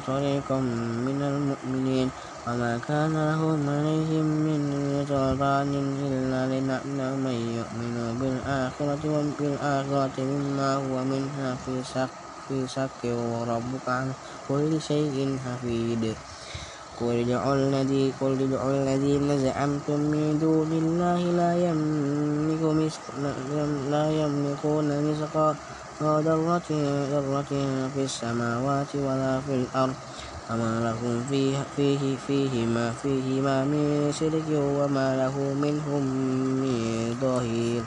فريقا 0.07 0.59
من 1.07 1.19
المؤمنين. 1.21 2.07
وما 2.47 2.73
كان 2.77 3.13
لهم 3.29 3.69
عليهم 3.69 4.25
من 4.25 4.61
سلطان 5.07 5.71
إلا 6.05 6.41
لنعلم 6.51 7.19
من 7.23 7.37
يؤمن 7.59 7.95
بالآخرة 8.19 9.01
وبالآخرة 9.09 10.17
مما 10.31 10.69
هو 10.75 10.95
منها 11.05 11.55
في 11.55 11.83
شك 11.83 12.11
في 12.47 12.67
شك 12.67 12.99
وربك 13.03 13.85
عن 13.87 14.15
كل 14.47 14.81
شيء 14.81 15.39
حفيظ. 15.39 16.03
قل 17.03 17.15
ادعوا 17.19 17.55
الذي 17.55 18.13
قل 18.21 18.31
ادعوا 18.41 18.71
الذين 18.71 19.27
زعمتم 19.39 19.99
من 19.99 20.39
دون 20.41 20.71
الله 20.71 21.19
لا 21.41 21.51
يملك 21.67 22.63
لا 23.91 24.05
يملكون 24.21 24.87
مثقال 25.11 25.55
ذرة 26.01 26.69
ذرة 27.11 27.51
في 27.93 28.01
السماوات 28.03 28.91
ولا 28.95 29.41
في 29.45 29.53
الأرض 29.55 29.93
وما 30.49 30.73
لكم 30.87 31.23
فيه 31.29 31.57
فيه 31.75 32.17
فيهما 32.27 32.91
فيهما 32.91 33.63
من 33.63 34.11
شرك 34.19 34.49
وما 34.51 35.07
له 35.15 35.35
منهم 35.53 36.03
من 36.63 36.77
ظهير 37.21 37.83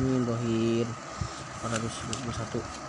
من 0.00 0.26
ظهير. 0.26 0.86
421 1.64 2.81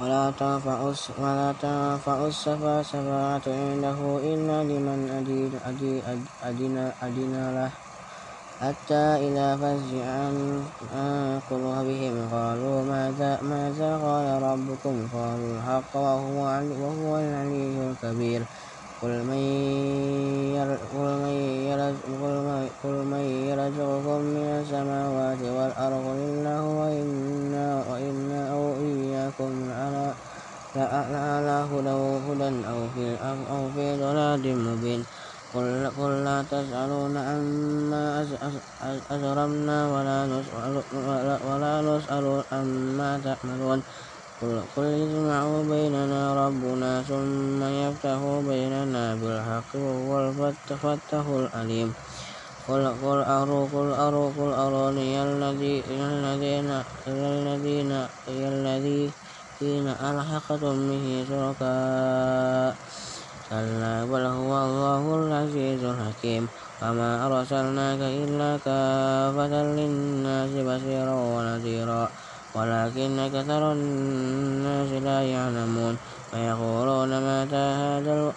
ولا 0.00 0.30
تنفع 0.30 0.92
ولا 1.18 1.54
تنفع 1.62 2.26
الشفاعة 2.26 3.44
عنده. 3.46 3.98
إلا 4.24 4.58
لمن 4.64 5.00
أدين, 6.44 6.92
أدين 7.02 7.34
له. 7.56 7.70
حتى 8.60 9.04
إذا 9.28 9.56
فزع 9.56 10.04
عن 10.04 11.40
قلوبهم 11.50 12.14
قالوا 12.32 12.78
ماذا 12.84 13.38
ماذا 13.42 13.90
قال 13.96 14.42
ربكم؟ 14.42 15.08
قالوا 15.12 15.50
الحق 15.58 15.92
وهو 15.96 16.40
وهو 16.80 17.12
العلي 17.18 17.90
الكبير. 17.90 18.42
قل 19.02 19.12
من 19.28 19.42
يرزقكم 23.48 24.20
من 24.20 24.46
السماوات 24.60 25.42
والأرض 25.56 26.06
الله 26.16 26.62
وإنا 26.80 27.66
وإنا 27.90 28.40
أو 28.52 28.62
إياكم 28.80 29.52
على 29.80 30.06
لعلى 30.76 31.58
هدى 31.72 31.96
أو 32.72 32.80
في 32.94 33.06
أو 33.52 33.62
في 33.74 33.86
ضلال 34.00 34.44
مبين. 34.66 35.04
قل, 35.54 35.90
قل 35.98 36.24
لا 36.24 36.42
تسألون 36.42 37.16
عما 37.16 38.26
أجرمنا 39.10 39.78
ولا 39.94 40.18
نسأل 40.26 40.74
ولا 41.48 41.74
نسأل 41.82 42.42
عما 42.52 43.10
تعملون. 43.24 43.82
قل, 44.42 44.60
قل 44.76 44.84
يجمع 44.84 45.62
بيننا 45.64 46.22
ربنا 46.46 47.02
ثم 47.02 47.60
يفتح 47.64 48.20
بيننا 48.44 49.14
بالحق 49.16 49.70
وهو 49.74 50.12
الفتح 50.28 50.80
العليم. 51.14 51.94
قل 52.68 52.82
قل 53.02 53.18
أروا 53.24 53.64
قل 53.72 53.88
أروا 53.96 54.28
قل 54.36 54.52
أروني 54.52 55.22
الذي 55.22 55.76
الذين 55.88 56.68
الذين 57.08 57.90
الذين 58.28 59.86
ألحقتم 59.88 60.76
به 60.90 61.06
شركاء. 61.28 62.70
كلا 63.48 63.94
بل 64.04 64.24
هو 64.36 64.52
الله 64.66 65.02
العزيز 65.16 65.80
الحكيم. 65.84 66.44
وما 66.82 67.10
أرسلناك 67.26 68.00
إلا 68.00 68.50
كافة 68.60 69.52
للناس 69.80 70.52
بشيرا 70.68 71.16
ونذيرا. 71.34 72.25
ولكن 72.56 73.18
أكثر 73.18 73.72
الناس 73.72 74.90
لا 75.02 75.22
يعلمون 75.22 75.96
ويقولون 76.32 77.10
متى 77.26 77.66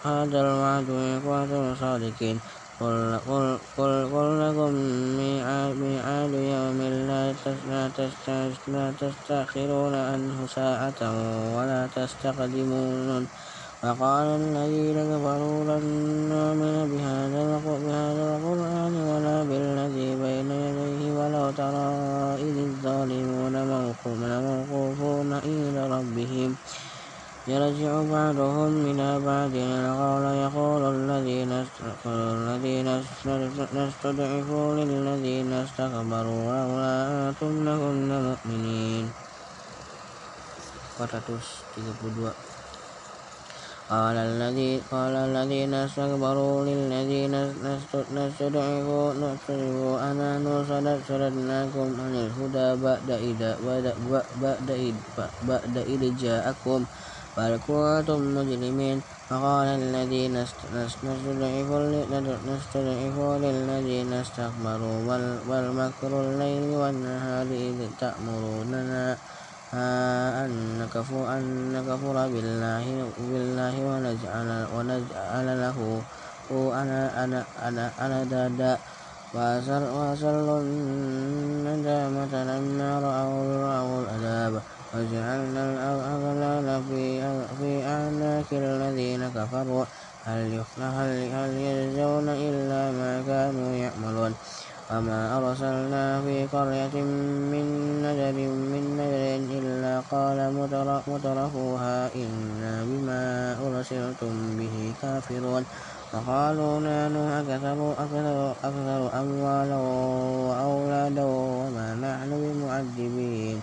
هذا 0.06 0.40
الوعد 0.42 0.90
إن 0.90 1.20
كنتم 1.26 1.76
صادقين 1.76 2.40
قل, 2.80 3.20
قل, 3.28 3.58
قل, 3.78 3.94
قل 4.14 4.28
لكم 4.44 4.74
ميعاد 5.20 6.34
يوم 6.34 6.80
لا 8.68 8.92
تستأخرون 9.00 9.96
عنه 9.96 10.48
ساعة 10.48 11.02
ولا 11.56 11.88
تستقدمون. 11.96 13.28
وقال 13.84 14.28
الذين 14.44 14.98
كفروا 15.12 15.60
لن 15.63 15.86
نؤمن 16.32 16.76
بهذا 16.92 17.39
القرآن 17.48 18.96
ولا 19.10 19.38
بالذي 19.50 20.10
بين 20.24 20.50
يديه 20.52 21.02
ولو 21.15 21.46
ترى 21.52 21.89
إذ 22.44 22.56
الظالمون 22.68 23.56
موقوفون 23.72 25.32
إلى 25.34 25.82
ربهم. 25.96 26.52
يرجع 27.48 27.94
بعضهم 28.15 28.72
إلى 28.92 29.10
بعض. 29.30 29.54
القول 29.56 30.26
يقول 30.46 30.82
الذين 30.96 31.52
استضعفوا 33.88 34.68
للذين 34.76 35.52
استكبروا 35.54 36.44
لولا 36.52 36.96
أنتم 37.30 37.54
لكنا 37.68 38.18
مؤمنين. 38.28 39.06
432 41.00 42.59
قال 43.89 44.13
الذي 44.13 44.86
قال 44.93 45.15
الذين 45.17 45.73
استكبروا 45.73 46.65
للذين 46.65 47.34
استضعفوا 48.13 49.13
نستضعفوا 49.17 49.97
أنا 50.12 50.30
صددناكم 51.10 51.88
عن 52.02 52.13
الهدى 52.15 52.67
بعد 52.86 53.10
إذا 53.10 53.58
بعد 53.65 53.86
بعد 55.49 55.75
إذ 55.78 56.04
جاءكم. 56.21 56.86
بل 57.38 57.52
كنتم 57.67 58.19
مجرمين. 58.38 59.02
فقال 59.30 59.67
الذين 59.82 60.34
نستضعفوا 62.45 63.34
للذين 63.41 64.12
استكبروا. 64.13 64.97
بل 65.49 65.63
مكر 65.82 66.12
الليل 66.21 66.65
والنهار 66.78 67.47
إذ 67.49 67.80
تأمروننا. 67.97 69.17
أن 69.74 70.80
نكفر 70.82 71.38
أن 71.38 71.74
نكفر 71.74 72.28
بالله 72.34 73.14
بالله 73.18 73.76
ونجعل 73.86 74.50
ونجعل 74.76 75.48
له 75.62 76.02
أنا 76.52 77.24
أنا 77.24 77.44
أنا 77.68 77.92
أنا 78.02 78.24
دادا. 78.24 78.78
وأسروا 79.34 80.60
الندامة 80.62 82.34
لما 82.34 82.90
رأوا 83.00 83.46
رأوا 83.62 84.02
العذاب. 84.02 84.62
وجعلنا 84.94 85.64
الأغلال 85.70 86.68
في 86.90 87.22
في 87.60 87.72
أعناق 87.86 88.50
الذين 88.52 89.22
كفروا. 89.36 89.86
هل 90.26 90.64
هل 90.82 91.52
يجزون 91.54 92.30
إلا 92.30 92.92
ما 92.92 93.24
كانوا 93.28 93.70
يعملون؟ 93.76 94.34
وما 94.93 95.38
أرسلنا 95.38 96.21
في 96.21 96.47
قرية 96.54 96.95
من 97.54 97.65
نذر 98.04 98.38
من 98.73 98.84
نذر 98.97 99.23
إلا 99.58 100.02
قال 100.12 100.39
مترفوها 101.08 102.10
إنا 102.15 102.73
بما 102.89 103.56
أرسلتم 103.67 104.34
به 104.58 104.93
كافرون 105.02 105.65
وقالوا 106.13 106.80
نحن 106.80 107.15
أكثر, 107.15 107.91
أكثر, 107.91 108.52
أكثر 108.63 109.19
أموالا 109.21 109.75
وأولادا 110.49 111.23
وما 111.23 111.88
نحن 112.06 112.30
بمعذبين 112.43 113.62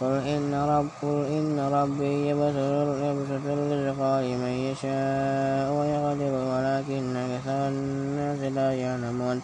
قل 0.00 0.14
إن 0.34 0.54
رب 0.54 0.88
قل 1.02 1.18
إن 1.26 1.58
ربي 1.60 2.28
يبسط 2.28 3.46
الرزق 3.46 4.00
لمن 4.26 4.54
يشاء 4.68 5.66
ويقدر 5.78 6.34
ولكن 6.52 7.16
أكثر 7.16 7.68
الناس 7.68 8.40
لا 8.52 8.72
يعلمون 8.72 9.42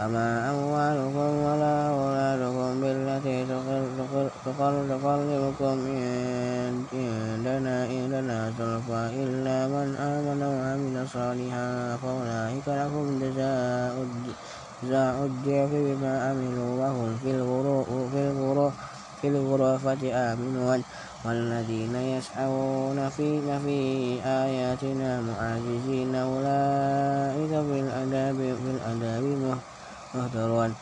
أما 0.00 0.50
أموالكم 0.50 1.30
ولا 1.46 1.74
أولادكم 1.90 2.70
بالتي 2.80 3.36
تقربكم 4.46 5.78
عندنا 6.94 7.74
عندنا 7.90 8.38
زلفى 8.58 9.02
إلا 9.24 9.58
من 9.74 9.88
آمن 9.96 10.42
وعمل 10.42 10.96
صالحا 11.08 11.96
فأولئك 12.02 12.68
لهم 12.68 13.06
جزاء 13.18 13.94
الضعف 15.26 15.70
بما 15.70 16.12
عملوا 16.30 16.70
وهم 16.80 17.10
في 17.22 17.30
الغرف 17.30 18.74
في 19.20 19.28
الغرفة 19.28 20.02
آمنون. 20.32 20.82
والذين 21.26 21.94
يسعون 21.94 23.08
في 23.08 23.42
في 23.64 23.78
آياتنا 24.24 25.20
معاجزين 25.20 26.14
أولئك 26.14 27.50
في 27.66 27.76
الأداب 27.80 28.36
في 28.36 28.70
الأداب 28.76 29.58
مهترون 30.14 30.74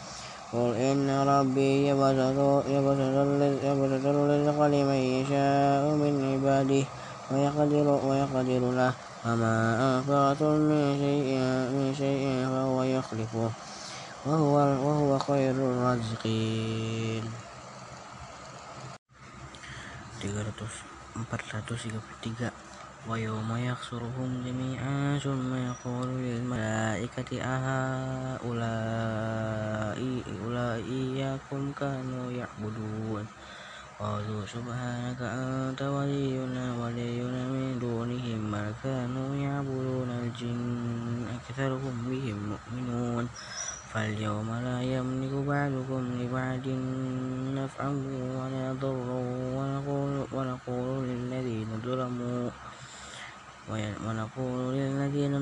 قل 0.53 0.75
إن 0.75 1.11
ربي 1.11 1.89
يبسط 1.89 4.07
الرزق 4.07 4.59
لمن 4.63 5.01
يشاء 5.19 5.83
من 6.03 6.15
عباده 6.33 6.85
ويقدر, 7.31 7.87
ويقدر 8.07 8.63
له 8.71 8.93
وما 9.27 9.55
أنفقتم 9.99 10.53
من 10.71 10.99
شيء, 10.99 11.39
من 11.75 11.95
شيء 11.99 12.47
فهو 12.47 12.83
يخلفه 12.83 13.51
وهو, 14.27 14.55
وهو 14.55 15.19
خير 15.19 15.51
الرازقين 15.51 17.25
433 20.25 22.66
ويوم 23.11 23.57
يحشرهم 23.57 24.43
جميعا 24.47 25.19
ثم 25.19 25.55
يقول 25.55 26.09
للملائكة 26.09 27.31
أهؤلاء 27.43 28.57
إياكم 30.91 31.73
كانوا 31.81 32.33
يعبدون؟ 32.33 33.27
قالوا 34.01 34.47
سبحانك 34.47 35.21
أنت 35.23 35.83
ولينا 35.83 36.65
ولينا 36.83 37.43
من 37.49 37.79
دونهم 37.79 38.51
بل 38.53 38.73
كانوا 38.85 39.35
يعبدون 39.37 40.11
الجن 40.11 41.27
أكثرهم 41.37 41.95
بهم 42.11 42.39
مؤمنون. 42.53 43.29
فاليوم 43.95 44.49
لا 44.67 44.83
يملك 44.83 45.33
بعضكم 45.33 46.03
لبعض 46.21 46.67
نفعا 47.59 47.91
ولا 48.39 48.73
ضرا 48.83 49.23
ونقول 50.33 51.09
للذين 51.09 51.69
ظلموا 51.85 52.51
ونقول 54.07 54.75
للذين 54.75 55.33
ظلموا 55.33 55.36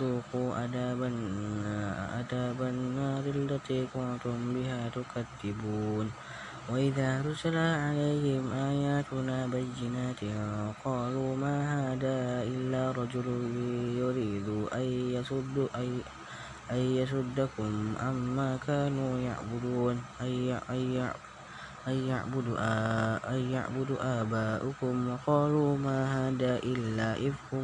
ذوقوا 0.00 0.54
عذاب 0.54 1.02
النار 2.62 3.24
التي 3.26 3.86
كنتم 3.94 4.54
بها 4.54 4.88
تكذبون. 4.88 6.10
وإذا 6.70 7.22
رسل 7.26 7.56
عليهم 7.56 8.52
آياتنا 8.52 9.46
بينات 9.46 10.20
قالوا 10.84 11.36
ما 11.36 11.56
هذا 11.74 12.42
إلا 12.46 12.90
رجل 12.90 13.26
يريد 13.98 14.48
أن 14.74 14.86
يصد 15.16 15.56
أن 16.70 16.80
يصدكم 17.00 17.94
عما 18.00 18.58
كانوا 18.66 19.18
يعبدون 19.18 20.02
أن 20.20 20.30
أن 23.30 23.40
يعبد 23.52 23.90
آباؤكم 24.00 24.94
وقالوا 25.10 25.78
ما 25.78 26.28
هذا 26.28 26.58
إلا 26.62 27.28
إفك 27.28 27.54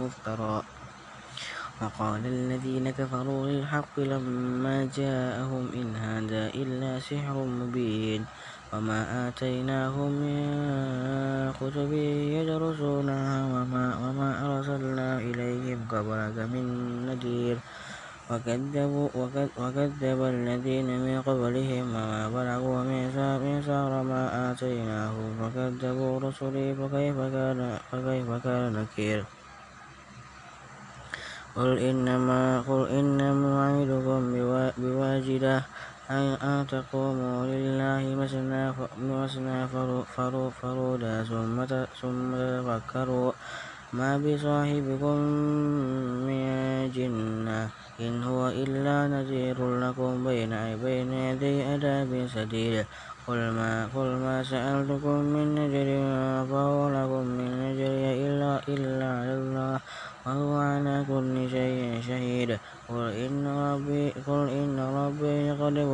مفترى. 0.00 0.62
وقال 1.82 2.26
الذين 2.26 2.90
كفروا 2.90 3.48
للحق 3.48 4.00
لما 4.00 4.88
جاءهم 4.96 5.64
إن 5.74 5.96
هذا 5.96 6.54
إلا 6.54 6.98
سحر 6.98 7.44
مبين. 7.44 8.24
وما 8.72 9.28
آتيناهم 9.28 10.10
من 10.12 10.42
كتب 11.60 11.92
يدرسونها 11.92 13.44
وما, 13.44 13.84
وما 13.98 14.30
أرسلنا 14.46 15.18
إليهم 15.18 15.78
قبلك 15.92 16.36
من 16.48 16.64
نذير. 17.06 17.56
وكذبوا 18.32 19.08
وكذب 19.60 20.20
الذين 20.34 20.88
من 21.04 21.22
قبلهم 21.22 21.84
وما 21.94 22.28
بلغوا 22.28 22.80
ميثاق 22.84 23.42
ما 24.02 24.52
آتيناهم. 24.52 25.30
فكذبوا 25.40 26.20
رسلي 26.20 26.74
فكيف 26.74 27.16
كان 27.16 27.78
فكيف 27.92 28.28
كان 28.44 28.72
نكير؟ 28.72 29.24
قل 31.56 31.78
إنما 31.78 32.60
قل 32.60 32.88
إنما 32.88 33.50
أعدكم 33.68 34.20
بواجدة 34.78 35.56
أن 36.10 36.66
تقوموا 36.68 37.46
لله 37.46 38.02
مثنى 38.16 38.72
فرودا 40.60 41.24
ثم 41.24 41.64
تفكروا 41.64 43.32
ما 43.92 44.16
بصاحبكم 44.16 45.16
من 46.26 46.42
جنة 46.96 47.70
إن 48.00 48.22
هو 48.22 48.48
إلا 48.48 49.08
نذير 49.08 49.58
لكم 49.80 50.24
بين 50.24 50.52
بين 50.84 51.12
يدي 51.12 51.62
عذاب 51.62 52.26
شديد 52.34 52.86
قل 53.26 53.36
ما 53.36 53.88
قل 53.94 54.08
ما 54.24 54.42
سألتكم 54.42 55.18
من 55.34 55.46
نجر 55.54 55.88
فهو 56.50 56.88
لكم 56.88 57.24
من 57.38 57.50
نجر 57.64 57.92
إلا 58.26 58.52
إلا 58.68 59.10
الله 59.36 59.80
وهو 60.26 60.52
على 60.56 61.04
كل 61.08 61.50
شيء 61.50 62.00
شهيد. 62.08 62.50
قل 62.88 63.10
إن 63.24 63.44
ربي 63.46 64.10
قل 64.26 64.48
إن 64.48 64.78
ربي 64.80 65.36
يقذف 65.50 65.90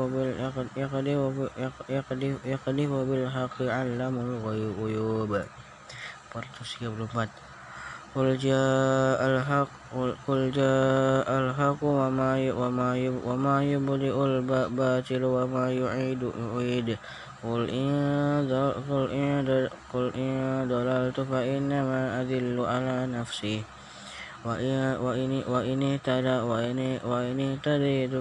يقذف 0.77 2.39
يقذف 2.47 2.93
بالحق 3.09 3.57
علم 3.63 4.15
الغيوب. 4.47 5.33
434 6.37 7.48
قل 8.19 8.35
جاء 8.35 9.21
الحق 9.31 9.71
قل 10.27 10.51
جاء 10.51 11.29
الحق 11.31 11.81
وما 11.87 12.35
وما 12.51 12.91
وما 13.25 13.57
يبدئ 13.63 14.17
الباطل 14.25 15.23
وما 15.25 15.65
يعيد 15.71 16.23
يعيد. 16.27 16.89
قل 17.47 17.63
إن 17.71 17.91
قل 18.91 19.05
إن 19.15 19.47
قل 19.95 20.07
إن 20.19 20.67
ضللت 20.67 21.19
فإنما 21.31 22.01
أذل 22.21 22.59
على 22.59 23.07
نفسي. 23.07 23.63
وإن 24.43 24.99
وإن 25.47 25.81
اهتدى 25.83 26.37
وإن 26.51 26.79
وإن 27.07 27.39
اهتديت 27.39 28.15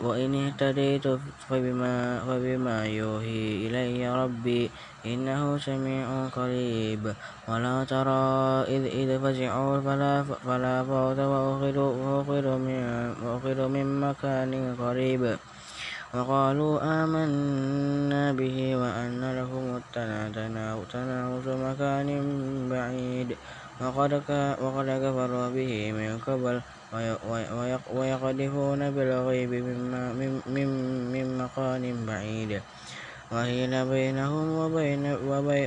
وإن 0.00 0.34
اهتديت 0.34 1.06
فبما, 1.48 2.18
فبما 2.26 2.86
يوحي 2.86 3.66
إلي 3.66 4.02
ربي 4.10 4.70
إنه 5.06 5.58
سميع 5.58 6.28
قريب. 6.28 7.14
ولا 7.48 7.84
ترى 7.84 8.24
إذ 8.76 8.82
إذ 9.00 9.10
فزعوا 9.22 9.80
فلا, 9.80 10.22
فلا 10.22 10.76
فوت 10.84 11.18
وأخذوا 11.18 12.58
من, 12.58 12.80
من 13.76 13.86
مكان 14.00 14.52
قريب. 14.80 15.36
وقالوا 16.14 16.74
آمنا 17.02 18.32
به 18.32 18.56
وأن 18.76 19.22
لهم 19.38 19.64
التناوش 19.76 21.46
مكان 21.46 22.08
بعيد. 22.70 23.36
وقد 23.80 24.12
كفروا 25.02 25.48
به 25.50 25.72
من 25.92 26.18
قبل 26.26 26.60
ويقذفون 27.94 28.90
بالغيب 28.90 29.52
من 31.14 31.26
مكان 31.42 31.84
بعيد. 32.06 32.62
وحيل 33.32 33.72
بينهم 33.88 34.46
وبين, 34.58 35.04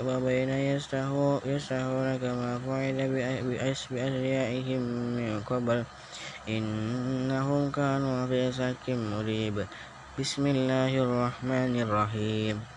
وبين 0.09 0.49
يستهون 0.49 2.17
كما 2.17 2.51
فعل 2.65 2.97
بأشيائهم 3.43 4.81
من 5.17 5.41
قبل. 5.41 5.85
إنهم 6.47 7.71
كانوا 7.71 8.27
في 8.27 8.51
شك 8.51 8.85
مريب. 8.89 9.67
بسم 10.19 10.43
الله 10.47 10.91
الرحمن 11.03 11.73
الرحيم. 11.81 12.76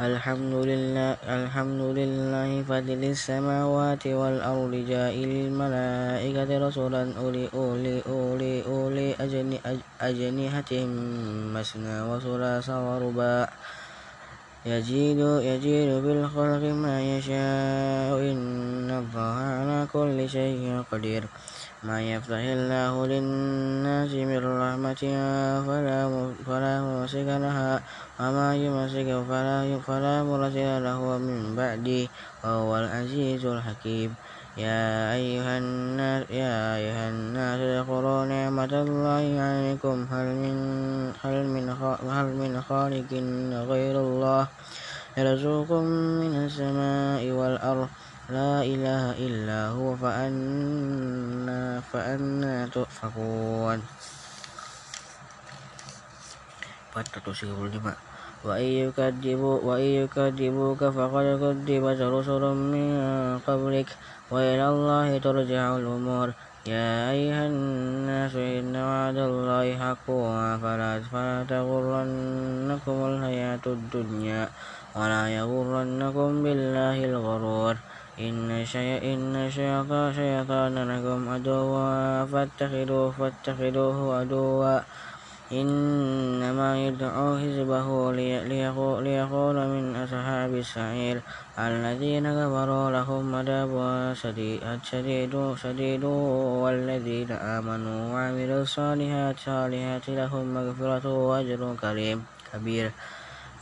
الحمد 0.00 0.54
لله 0.54 1.20
الحمد 1.28 1.82
لله 2.00 2.64
فاطر 2.64 3.02
السماوات 3.12 4.00
والأرض 4.06 4.72
جائل 4.88 5.30
الملائكة 5.52 6.48
رسلا 6.48 7.12
أولي 7.20 7.48
أولي 7.52 8.00
أولي 8.08 8.64
أولي 8.64 9.08
أجنحة 10.00 10.72
مثنى 11.52 11.96
وثلاث 12.08 12.68
ورباع. 12.70 13.48
يزيد 14.66 15.20
يزيد 15.20 15.90
بالخلق 16.04 16.62
ما 16.72 16.96
يشاء 17.02 18.16
إن 18.32 18.88
الله 18.88 19.36
على 19.60 19.78
كل 19.92 20.28
شيء 20.28 20.84
قدير. 20.92 21.24
ما 21.82 21.98
يفتح 21.98 22.38
الله 22.38 22.94
للناس 23.06 24.12
من 24.14 24.38
رحمة 24.38 25.02
فلا 25.66 26.00
فلا 26.46 26.74
ممسك 26.82 27.28
لها 27.42 27.82
وما 28.20 28.48
يمسك 28.54 29.08
فلا 29.28 29.58
فلا 29.86 30.22
مرسل 30.22 30.84
له 30.84 31.02
من 31.18 31.56
بعده 31.58 32.02
وهو 32.44 32.70
العزيز 32.78 33.42
الحكيم. 33.46 34.14
يا 34.56 35.12
أيها 35.18 35.58
الناس 35.58 36.30
يا 36.30 36.76
أيها 36.78 37.08
الناس 37.10 37.58
اذكروا 37.60 38.30
نعمة 38.30 38.72
الله 38.86 39.24
عليكم. 39.42 39.96
هل 40.14 40.28
من 40.38 40.56
هل 41.24 41.36
من 41.50 41.66
هل 42.14 42.28
من 42.38 42.52
خالق 42.62 43.10
غير 43.70 43.94
الله؟ 44.06 44.46
يرزقكم 45.18 45.82
من 46.22 46.32
السماء 46.46 47.22
والأرض. 47.30 47.88
لا 48.32 48.64
إله 48.64 49.04
إلا 49.26 49.60
هو 49.76 49.96
فأنا 49.96 51.80
فأنا 51.92 52.54
تؤفكون. 52.72 53.78
435 56.96 57.94
وإن 58.44 58.70
يكذبوا 58.84 59.56
وإن 59.68 59.90
يكذبوك 60.04 60.80
فقد 60.84 61.26
كذبت 61.42 62.00
رسل 62.00 62.44
من 62.74 62.90
قبلك 63.46 63.88
وإلى 64.30 64.66
الله 64.68 65.08
ترجع 65.18 65.76
الأمور. 65.76 66.28
يا 66.66 67.10
أيها 67.10 67.46
الناس 67.46 68.34
إن 68.36 68.76
وعد 68.76 69.18
الله 69.18 69.66
حق 69.82 70.08
فلا 70.62 71.44
تغرنكم 71.52 72.96
الحياة 73.10 73.64
الدنيا 73.66 74.42
ولا 74.96 75.24
يغرنكم 75.28 76.28
بالله 76.42 76.98
الغرور. 77.04 77.74
إن 78.18 78.64
شيء 78.64 79.14
إن 79.14 79.50
شيطان 79.50 80.12
شيطان 80.14 80.74
لكم 80.90 81.28
عدوا 81.28 82.24
فاتخذوه 82.24 83.10
فاتخذوه 83.10 84.18
عدوا. 84.18 84.80
إنما 85.52 86.86
يدعو 86.86 87.36
حزبه 87.36 88.12
ليكون 89.00 89.56
من 89.72 89.96
أصحاب 89.96 90.54
السعير 90.54 91.20
الذين 91.58 92.24
كفروا 92.24 92.90
لهم 92.90 93.34
عذاب 93.34 93.72
شديد 94.16 95.34
شديد 95.62 96.04
والذين 96.64 97.30
آمنوا 97.32 98.00
وعملوا 98.14 98.62
الصالحات 98.62 99.36
صالحات 99.44 100.08
لهم 100.08 100.44
مغفرة 100.54 101.06
وأجر 101.28 101.76
كريم 101.80 102.24
كبير. 102.52 102.90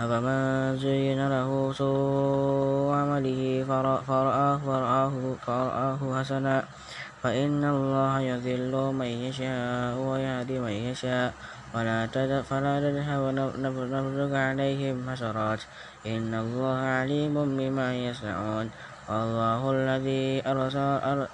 أفمن 0.01 0.81
زين 0.81 1.29
له 1.29 1.73
سوء 1.77 2.89
عمله 2.89 3.65
فرآه, 3.69 4.01
فرآه, 4.65 5.13
فرآه 5.47 6.01
حسنا. 6.17 6.65
فإن 7.23 7.65
الله 7.65 8.21
يذل 8.21 8.73
من 8.97 9.11
يشاء 9.29 9.93
ويهدي 10.01 10.57
من 10.59 10.73
يشاء. 10.89 11.33
فلا 11.73 12.09
تذهب 12.09 13.23
نفسك 13.61 14.33
عليهم 14.35 14.97
حسرات. 15.11 15.61
إن 16.07 16.33
الله 16.35 16.79
عليم 16.79 17.35
بما 17.57 17.89
يصنعون. 17.95 18.71
الله 19.11 19.61
الذي 19.77 20.43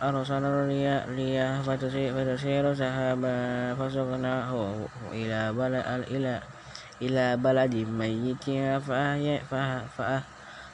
أرسل 0.03 0.43
الرياح 0.45 1.55
فتسير 1.61 2.75
سحابا 2.75 3.39
فسقناه 3.79 4.51
إلى 5.13 5.41
إلى 6.11 6.56
بلد 7.37 7.75
ميت 7.75 8.47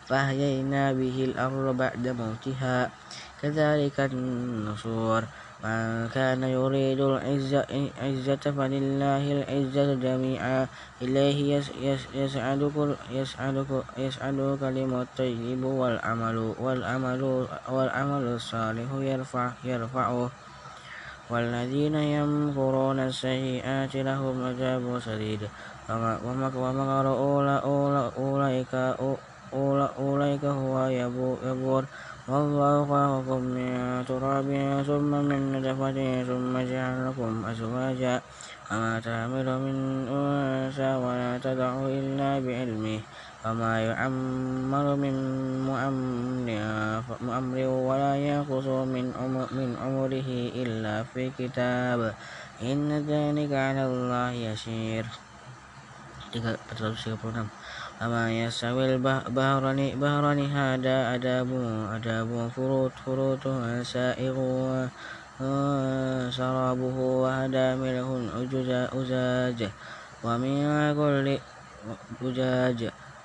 فأحيينا 0.08 0.92
به 0.92 1.16
الأرض 1.28 1.76
بعد 1.76 2.04
موتها. 2.08 2.90
كذلك 3.42 4.00
النصور. 4.00 5.22
من 5.62 6.10
كان 6.14 6.42
يريد 6.42 7.00
العزة 7.00 8.44
فلله 8.58 9.24
العزة 9.32 9.94
جميعا. 9.94 10.66
إليه 11.02 11.62
يسعد 12.14 12.62
يسعد 13.98 14.58
كلمة 14.60 15.02
الطيب 15.02 15.62
والعمل 15.64 16.36
والعمل 16.58 17.22
والعمل 17.68 18.24
الصالح 18.34 18.88
يرفع 18.98 19.50
يرفعه. 19.64 20.30
والذين 21.32 21.94
يمكرون 21.94 22.98
السيئات 23.00 23.96
لهم 23.96 24.34
عذاب 24.46 24.84
شديد. 25.06 25.42
ومكر 26.24 27.06
أولئك 28.22 28.74
أولئك 29.98 30.44
هو 30.44 30.74
يبور. 30.86 31.84
والله 32.28 32.74
خلقكم 32.90 33.40
من 33.56 33.70
تراب 34.08 34.48
ثم 34.86 35.10
من 35.30 35.40
نطفة 35.52 35.98
ثم 36.28 36.54
جعلكم 36.72 37.32
أزواجا. 37.50 38.14
وما 38.70 39.00
تعمل 39.00 39.48
من 39.66 39.76
أنثى 40.08 40.90
ولا 41.04 41.32
تدع 41.44 41.72
إلا 41.98 42.30
بعلمه. 42.46 43.00
وما 43.42 43.74
يعمر 43.82 44.86
من 44.94 45.14
مؤمر 47.26 47.66
ولا 47.66 48.12
ينقص 48.16 48.66
من 48.86 49.70
عمره 49.82 50.30
إلا 50.62 51.02
في 51.02 51.30
كتاب 51.38 52.14
إن 52.62 52.88
ذلك 53.02 53.50
على 53.52 53.82
الله 53.86 54.30
يسير. 54.30 55.06
336 56.32 57.48
أما 58.02 58.24
يستوي 58.32 58.94
البحران 58.94 59.80
بحران 60.00 60.40
هذا 60.46 60.96
أداب 61.14 61.50
أداب 61.98 62.30
فروت 62.56 62.94
فروت 63.04 63.44
سائغ 63.82 64.36
شرابه 66.30 66.96
وهذا 67.22 67.66
ملح 67.76 68.06
أجاج 68.94 69.60
ومن 70.24 70.54
كل 70.94 71.26
أجاج. 72.22 72.80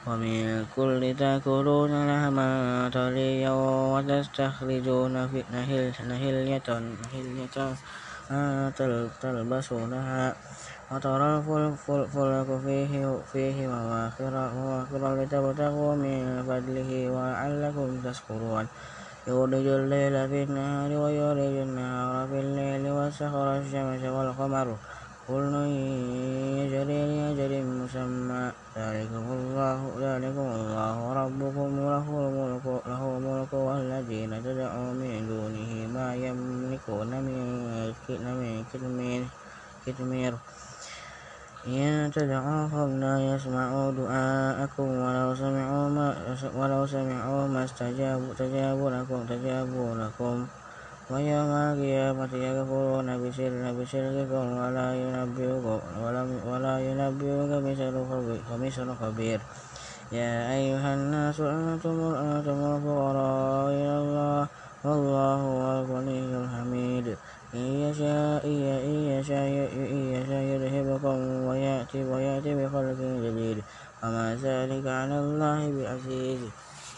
ومن 0.08 0.66
كل 0.76 1.16
تأكلون 1.20 1.92
لحما 2.10 2.50
طريا 2.94 3.52
وتستخرجون 3.94 5.14
نهلية 6.10 6.68
تلبسونها 9.22 10.36
وترى 10.92 11.30
الفلك 11.38 12.50
فيه, 12.66 12.94
فيه 13.32 13.58
مواخر 13.68 14.34
لتبتغوا 15.20 15.96
من 15.96 16.44
فضله 16.48 16.92
ولعلكم 17.12 17.90
تشكرون. 18.06 18.68
يولج 19.28 19.68
الليل 19.68 20.16
في 20.30 20.44
النهار 20.44 20.92
ويولج 21.04 21.56
النهار 21.68 22.28
في 22.28 22.40
الليل 22.40 22.84
وسخر 22.92 23.48
الشمس 23.58 24.04
والقمر 24.16 24.68
كل 25.28 25.54
يجري 26.60 27.00
لأجل 27.12 27.54
مسمى. 27.66 28.44
ذلكم 28.78 29.26
الله 29.38 29.80
ذلكم 30.00 30.48
الله 30.60 30.98
ربكم 31.14 31.70
له 31.94 32.06
الملك 32.08 32.66
له 32.88 33.02
الملك 33.18 33.54
والذين 33.54 34.32
تدعون 34.44 34.96
من 34.96 35.28
دونه 35.28 35.72
ما 35.96 36.16
يملكون 36.16 37.12
من 37.28 38.56
كتمير. 39.86 40.34
إن 41.68 42.12
تدعوهم 42.16 42.90
لا 43.00 43.16
يسمعوا 43.36 43.92
دعاءكم 43.92 44.88
ولو 45.04 45.36
سمعوا 45.36 45.90
ما 45.90 46.08
ولو 46.56 46.86
سمعوا 46.86 47.48
ما 47.48 47.64
استجابوا 47.64 48.34
تجابوا 48.40 48.90
لكم 48.92 49.20
تجابوا 49.26 49.96
لكم. 49.96 50.48
ويوم 51.12 51.52
القيامة 51.52 52.32
يكفرون 52.34 53.08
بشر 53.24 53.74
بشرككم 53.80 54.46
ولا 54.58 54.88
ينبئك 54.96 55.66
ولا 56.48 56.80
ينبئك 56.80 57.52
مثل 58.52 58.96
خبير 59.02 59.40
يا 60.12 60.52
أيها 60.56 60.94
الناس 60.94 61.40
أنتم 61.40 61.98
أنتم 62.16 62.60
الفقراء 62.76 63.70
إلى 63.70 63.98
الله 64.04 64.48
والله 64.84 65.36
هو 65.36 65.80
الغني 65.80 66.20
الحميد 66.44 67.08
إن 67.54 67.60
يشاء 67.60 68.46
إن 68.46 69.00
يشاء 70.16 70.44
يذهبكم 70.54 71.18
ويأتي 71.48 72.04
ويأتي 72.04 72.56
بخلق 72.56 73.00
جديد 73.00 73.64
وما 74.04 74.36
ذلك 74.44 74.88
على 74.88 75.20
الله 75.20 75.60
بعزيز 75.72 76.40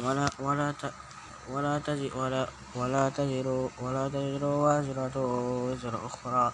ولا 0.06 0.30
ولا 0.40 0.74
ولا 1.50 1.80
تزر 1.80 2.12
ولا 2.18 2.48
ولا 2.76 3.10
تزر 3.10 3.48
ولا 3.82 4.06
تزر 4.10 4.44
وازرة 4.46 5.16
وزر 5.66 5.94
أخرى. 6.06 6.52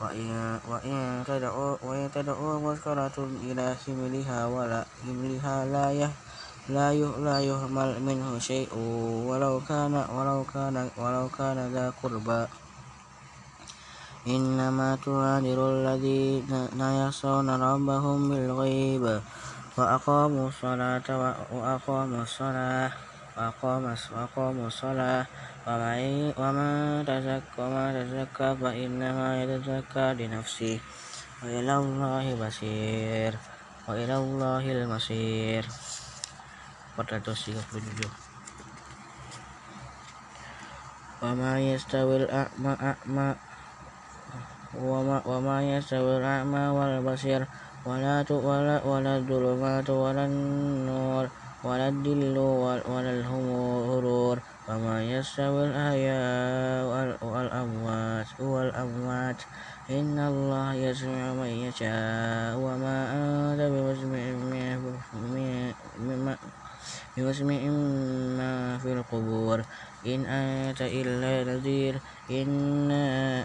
وإن 0.00 0.60
وإن 0.68 1.24
تدعو 1.26 1.80
وإن 1.82 2.12
تدعو 2.12 2.60
مسكرة 2.60 3.16
إلى 3.48 3.66
حملها 3.80 4.46
ولا 4.46 4.84
حملها 5.02 5.56
لا 5.64 5.86
يه 5.90 6.12
لا 6.68 6.92
لا 7.26 7.36
يهمل 7.40 7.90
منه 8.04 8.38
شيء. 8.38 8.68
ولو 9.28 9.60
كان 9.68 9.94
ولو 9.96 10.44
كان 10.54 10.76
ولو 11.00 11.24
كان 11.32 11.58
ذا 11.72 11.86
قربى. 12.02 12.42
إنما 14.26 14.98
تنذر 15.00 15.58
الذين 15.72 16.50
يخشون 16.76 17.48
ربهم 17.50 18.18
بالغيب. 18.28 19.04
وأقاموا 19.76 20.48
الصلاة 20.48 21.08
وأقاموا 21.52 22.22
الصلاة. 22.22 23.15
وأقاموا 23.36 24.66
الصلاة 24.66 25.26
ومن 26.40 27.04
تزكى 27.06 28.56
فإنما 28.60 29.42
يتزكى 29.42 30.06
لنفسه 30.14 30.80
وإلى 31.42 31.74
الله 31.76 32.24
بصير 32.46 33.32
وإلى 33.88 34.16
الله 34.16 34.64
المصير 34.72 35.64
437 36.98 38.10
وما 41.22 41.60
يستوي 41.60 42.16
الأعمى 42.16 43.34
وما 45.26 45.58
يستوي 45.76 46.16
الأعمى 46.16 46.64
والبصير 46.68 47.46
ولا 47.86 48.24
ولا 48.30 48.76
ولا 48.84 49.16
الظلمات 49.16 49.90
ولا 49.90 50.24
النور 50.24 51.28
ولا 51.64 51.88
الدل 51.88 52.38
ولا 52.88 53.10
الهرور 53.10 54.38
وما 54.68 54.96
يستوي 55.04 55.66
الأحياء 55.66 56.84
والأموات 57.24 58.26
والأموات. 58.40 59.40
إن 59.90 60.18
الله 60.18 60.74
يسمع 60.74 61.32
من 61.32 61.52
يشاء 61.70 62.58
وما 62.58 62.96
أنت 63.14 63.60
بمسمع 63.62 64.22
بمسمع 67.16 67.58
في 68.82 68.92
القبور. 68.92 69.58
إن 70.06 70.20
أنت 70.26 70.82
إلا 70.82 71.44
نذير. 71.44 71.94
إنا 72.30 73.04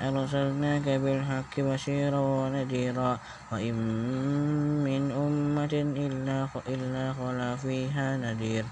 أرسلناك 0.10 0.88
بالحق 0.90 1.60
بشيرا 1.60 2.20
ونذيرا. 2.20 3.20
وإن 3.52 3.76
من 4.84 5.12
أمة 5.12 5.74
إلا 6.06 6.48
إلا 6.68 7.14
خلا 7.14 7.56
فيها 7.56 8.18
نذير. 8.18 8.66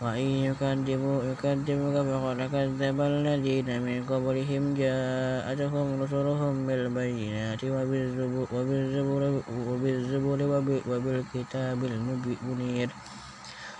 وإن 0.00 0.28
يكذبوا 0.48 1.24
يكذبك 1.24 1.96
فقد 2.10 2.38
كذب 2.52 2.98
الذين 3.00 3.68
من 3.82 4.04
قبلهم. 4.04 4.74
جاءتهم 4.74 6.02
رسلهم 6.02 6.66
بالبينات 6.66 7.62
وبالزبور, 7.64 9.42
وبالزبور 9.68 10.40
وبالكتاب 10.90 11.78
المنير. 11.84 12.90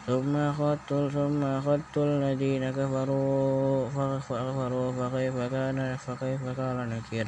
ثم 0.07 0.37
أخذت 0.37 0.91
ثم 1.15 1.43
أخذت 1.45 1.97
الذين 1.99 2.71
كفروا. 2.71 3.91
فكفروا 3.91 4.89
فكيف 4.99 5.37
كان 5.55 5.79
فكيف 5.97 6.43
كان 6.59 6.79
نكير. 6.89 7.27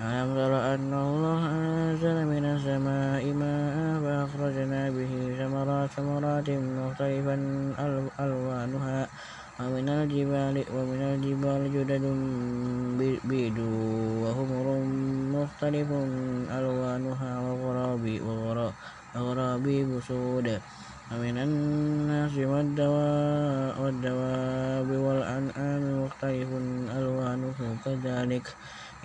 ألم 0.00 0.28
تر 0.38 0.52
أن 0.74 0.92
الله 0.94 1.40
أنزل 1.50 2.16
من 2.26 2.44
السماء 2.54 3.22
ماء 3.42 3.76
فأخرجنا 4.04 4.90
به 4.96 5.12
ثمرات 5.38 5.90
ثمرات 5.90 6.48
مختلفا 6.50 7.36
ألوانها. 8.24 9.00
ومن 9.60 9.88
الجبال 9.88 10.56
ومن 10.74 11.00
الجبال 11.14 11.62
جدد 11.74 12.04
بيض 13.28 13.58
وحمر 14.22 14.66
مختلف 15.36 15.88
ألوانها 16.58 17.32
وغرابيب 19.14 19.88
سود. 20.08 20.48
ومن 21.14 21.38
الناس 21.38 22.34
والدواب 23.78 24.88
والأنعام 25.06 25.82
مختلف 26.02 26.48
ألوانه 26.98 27.58
كذلك. 27.84 28.46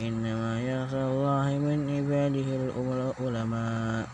إنما 0.02 0.52
يخشى 0.62 1.04
الله 1.14 1.48
من 1.68 1.78
عباده 1.96 2.50
العلماء. 2.66 4.06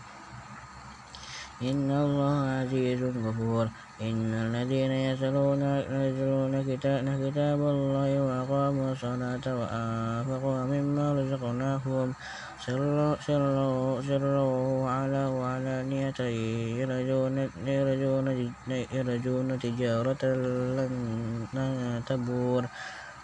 إن 1.62 1.88
الله 1.90 2.36
عزيز 2.60 3.00
غفور. 3.24 3.64
إن 3.96 4.28
الذين 4.44 4.92
يتلون 5.08 6.54
كتاب 7.24 7.60
الله 7.74 8.10
وأقاموا 8.26 8.92
الصلاة 8.92 9.46
وأنفقوا 9.60 10.60
مما 10.72 11.06
رزقناهم. 11.16 12.08
سرا 12.66 14.42
وعلانية 15.38 16.18
يرجون 18.98 19.58
تجارة 19.58 20.22
لن 21.54 22.02
تبور. 22.06 22.68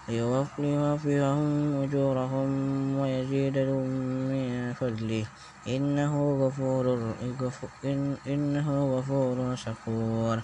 ليوفيهم 0.08 1.82
أجورهم 1.82 2.50
ويزيدهم 2.98 3.86
من 4.30 4.72
فضله. 4.74 5.26
إنه 5.66 6.12
غفور 6.42 6.86
إنه 8.26 8.68
غفور 8.98 9.54
شكور. 9.56 10.42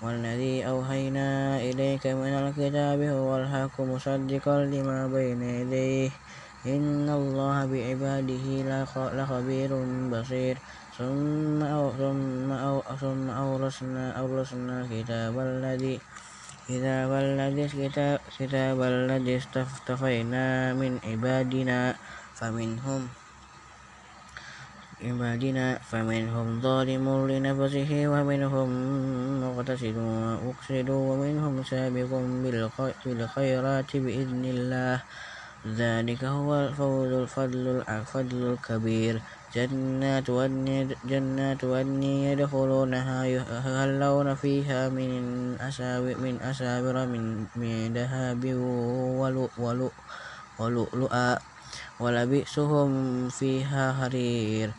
والذي 0.00 0.66
أوحينا 0.68 1.56
إليك 1.60 2.06
من 2.06 2.32
الكتاب 2.42 3.00
هو 3.02 3.36
الحق 3.36 3.80
مصدقا 3.80 4.64
لما 4.64 5.06
بين 5.08 5.42
يديه. 5.42 6.10
إن 6.66 7.08
الله 7.08 7.66
بعباده 7.66 8.46
لخبير 9.16 9.70
بصير. 10.12 10.56
ثم 11.00 11.62
أو 11.64 11.96
ثم 11.96 12.52
أو 12.52 12.84
ثم 13.00 13.30
أورثنا 13.30 14.20
أورثنا 14.20 14.84
كتاب 14.92 15.32
الذي 15.32 15.96
كتاب 16.68 17.10
الذي 17.12 17.64
كتاب 18.38 18.78
الذي 18.82 19.36
استفينا 19.40 20.74
من 20.76 21.00
عبادنا 21.00 21.96
فمنهم 22.36 23.08
عبادنا 25.00 25.66
فمنهم 25.90 26.46
ظالم 26.60 27.06
لنفسه 27.30 27.90
ومنهم 28.12 28.68
مقتصد 29.40 30.88
ومنهم 30.90 31.54
سابق 31.64 32.10
بالخيرات 33.06 33.90
بإذن 33.96 34.44
الله. 34.44 34.96
ذلك 35.66 36.24
هو 36.24 36.54
الفوز 36.54 37.12
الفضل 37.12 37.84
الفضل 37.88 38.52
الكبير. 38.52 39.22
جنات 39.54 40.30
ودن 40.30 40.96
جنات 41.04 41.64
ودن 41.64 42.02
يدخلونها 42.02 43.24
يهلون 43.24 44.34
فيها 44.34 44.88
من 44.88 45.60
أساور 45.60 46.16
من 46.16 46.40
أساور 46.42 47.06
من 47.06 47.46
من 47.56 47.92
ذهب 47.92 48.44
ولؤلؤا 50.58 51.38
ولبئسهم 52.00 53.28
فيها 53.28 53.92
حرير. 53.92 54.70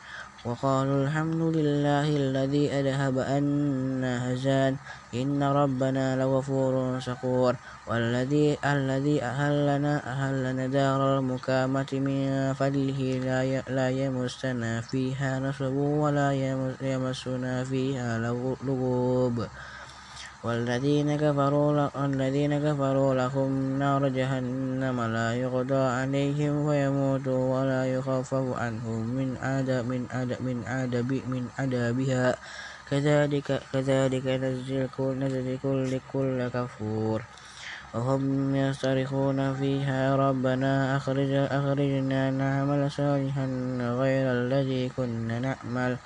وقالوا 0.43 1.05
الحمد 1.05 1.41
لله 1.57 2.07
الذي 2.17 2.73
أذهب 2.73 3.19
عنا 3.19 4.33
هزان. 4.33 4.79
إن 5.13 5.43
ربنا 5.43 6.15
لغفور 6.17 6.99
شكور. 6.99 7.53
والذي 7.85 8.57
الذي 8.65 9.23
أهلنا 9.23 9.93
أهلنا 10.13 10.67
دار 10.67 11.19
المكامة 11.19 11.89
من 11.93 12.53
فضله 12.53 12.99
لا 13.69 13.89
يمسنا 13.89 14.81
فيها 14.81 15.39
نصب 15.39 15.73
ولا 15.73 16.29
يمسنا 16.81 17.63
فيها 17.63 18.17
لغوب. 18.65 19.47
والذين 20.43 21.17
كفروا 21.21 21.89
الذين 22.05 22.53
كفروا 22.59 23.13
لهم 23.13 23.79
نار 23.79 24.07
جهنم 24.07 24.97
لا 25.01 25.29
يقضى 25.35 25.83
عليهم 25.97 26.53
فيموتوا 26.69 27.41
ولا 27.53 27.81
يخفف 27.85 28.33
عنهم 28.57 29.01
من 29.17 29.37
عذاب 29.37 29.85
من 29.85 30.01
عذاب 30.11 30.41
من 30.41 30.57
عذاب 30.65 31.11
من 31.29 31.43
عذابها. 31.59 32.35
كذلك 32.89 33.61
كذلك 33.73 34.25
نجزي 34.25 34.87
كل 34.97 35.99
كل 36.13 36.39
كفور. 36.47 37.21
وهم 37.93 38.55
يصرخون 38.55 39.53
فيها 39.53 40.15
ربنا 40.15 40.97
أخرج 40.97 41.31
أخرجنا 41.31 42.21
نعمل 42.31 42.91
صالحا 42.91 43.45
غير 44.01 44.25
الذي 44.31 44.89
كنا 44.97 45.39
نعمل. 45.39 45.97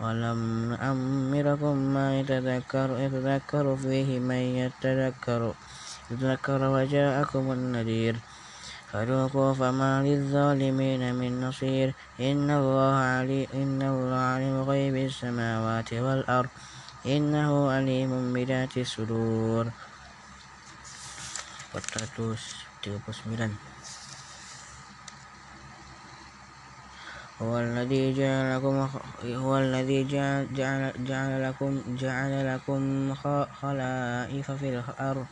ولم 0.00 0.70
نأمركم 0.72 1.76
ما 1.76 2.20
يتذكر 2.20 2.98
يتذكر 2.98 3.76
فيه 3.76 4.18
من 4.18 4.42
يتذكر 4.60 5.54
يتذكر 6.10 6.60
وجاءكم 6.74 7.52
النذير 7.52 8.16
فذوقوا 8.92 9.54
فما 9.54 10.02
للظالمين 10.02 11.14
من 11.14 11.40
نصير 11.40 11.94
إن 12.20 12.50
الله 12.50 12.94
علي 12.94 13.48
إن 13.54 13.82
الله 13.82 14.16
عليم 14.16 14.62
غيب 14.62 14.96
السماوات 14.96 15.92
والأرض 15.92 16.48
إنه 17.06 17.70
عليم 17.70 18.32
بذات 18.32 18.78
الصدور 18.78 19.70
439 21.74 23.75
هو 27.42 27.58
الذي 27.58 28.12
جعل 28.12 28.56
لكم 28.56 28.88
هو 29.24 29.58
الذي 29.58 30.04
جعل, 30.04 30.46
جعل, 31.04 31.42
لكم 31.48 31.80
جعل 31.88 32.54
لكم 32.54 33.14
خلائف 33.62 34.50
في 34.50 34.68
الأرض 34.68 35.26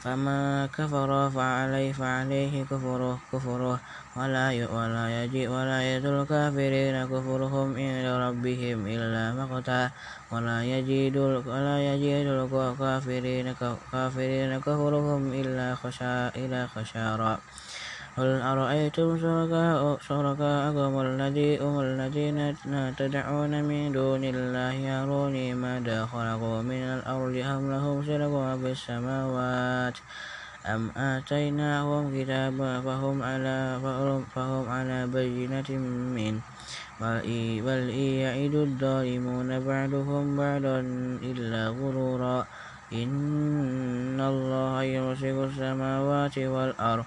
فما 0.00 0.66
كفر 0.66 1.30
فعليه 1.30 1.92
فعليه 1.92 2.64
كفره 2.64 3.18
كفره. 3.32 3.80
ولا 4.18 4.50
ولا 4.74 5.24
يجي 5.24 5.48
ولا 5.48 5.96
يزل 5.96 6.20
الكافرين 6.20 7.06
كفرهم 7.06 7.68
عند 7.76 8.06
ربهم 8.06 8.86
إلا 8.86 9.24
مقتا 9.38 9.90
ولا 10.32 10.64
يجد 10.64 11.16
ولا 11.46 11.76
يجد 11.78 12.26
الكافرين 12.26 13.54
كافرين 13.92 14.60
كفرهم 14.60 15.32
إلا 15.32 15.74
خشا 15.74 16.28
إلا 16.36 16.66
خشارا 16.66 17.38
قل 18.18 18.42
أرأيتم 18.42 19.08
شركاءكم 20.08 20.92
الذين 21.00 21.62
الذين 21.62 22.38
تدعون 22.98 23.52
من 23.62 23.92
دون 23.92 24.24
الله 24.24 24.72
يروني 24.72 25.54
ماذا 25.54 26.06
خلقوا 26.06 26.62
من 26.62 26.82
الأرض 26.98 27.34
أم 27.46 27.62
لهم 27.70 27.96
شرك 28.02 28.34
في 28.60 28.70
السماوات 28.74 29.96
أم 30.66 30.90
آتيناهم 30.96 32.02
كتابا 32.10 32.80
فهم 32.80 33.22
على 33.22 33.58
فهم 34.34 34.64
على 34.68 35.06
بينة 35.06 35.70
منه. 36.18 36.40
بل 37.66 37.84
يعد 37.94 38.54
الظالمون 38.54 39.48
بعدهم 39.60 40.24
بعدا 40.36 40.78
إلا 41.22 41.62
غرورا. 41.68 42.46
إن 42.92 44.20
الله 44.20 44.82
يمسك 44.82 45.36
السماوات 45.48 46.38
والأرض 46.38 47.04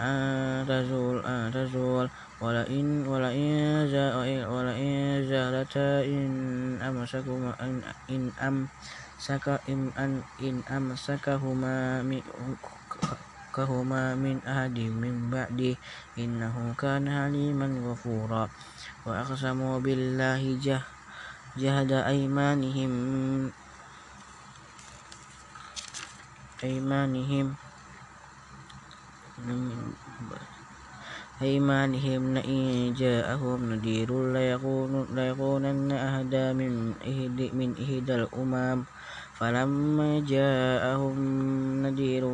أن 0.00 0.64
تزول 0.64 1.16
أن 1.24 1.52
تزول 1.52 2.08
ولئن 2.40 3.06
ولئن 3.06 3.84
ولئن 4.48 5.28
زالتا 5.28 6.04
إن 6.08 6.32
أمسكهما 6.80 7.50
إن 7.60 7.84
إن 8.08 8.22
أمسك 8.40 9.46
إن 9.68 9.92
أن 9.98 10.24
إن 10.40 10.64
أمسكهما 10.72 11.76
كهما 13.50 14.14
من 14.14 14.40
أحد 14.46 14.78
من 14.78 15.30
بعده. 15.30 15.74
إنه 16.18 16.74
كان 16.78 17.04
حليما 17.10 17.68
غفورا. 17.84 18.48
وأقسموا 19.06 19.80
بالله 19.84 20.42
جه 20.62 20.80
جهد 21.58 21.92
أيمانهم 21.92 22.92
أيمانهم 26.64 27.69
أيمانهم 31.42 32.34
لئن 32.34 32.92
جاءهم 32.92 33.72
نذير 33.72 34.10
ليكونن 35.16 35.92
أهدى 35.92 36.46
من 36.52 36.72
إهدى 37.00 37.46
من 37.56 37.70
إحدى 37.80 38.14
الأمم. 38.14 38.84
فلما 39.40 40.20
جاءهم 40.20 41.16
نذير 41.86 42.24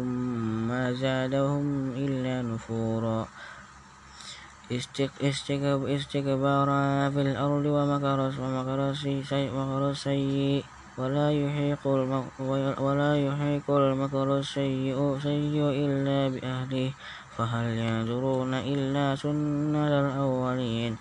ما 0.71 0.93
زادهم 0.93 1.95
إلا 1.95 2.43
نفورا. 2.43 3.27
استكبارا 5.87 7.11
في 7.11 7.21
الأرض 7.23 7.67
ومكر 7.67 8.19
السيء 8.91 10.65
ولا 10.97 11.29
يحيق 11.29 11.85
ولا 12.81 13.13
يحيق 13.27 13.67
المكر 13.71 14.39
السيء 14.39 14.97
إلا 15.85 16.19
بأهله 16.33 16.91
فهل 17.37 17.67
ينظرون 17.79 18.53
إلا 18.55 19.07
سنة 19.15 19.93
الأولين؟ 20.01 20.97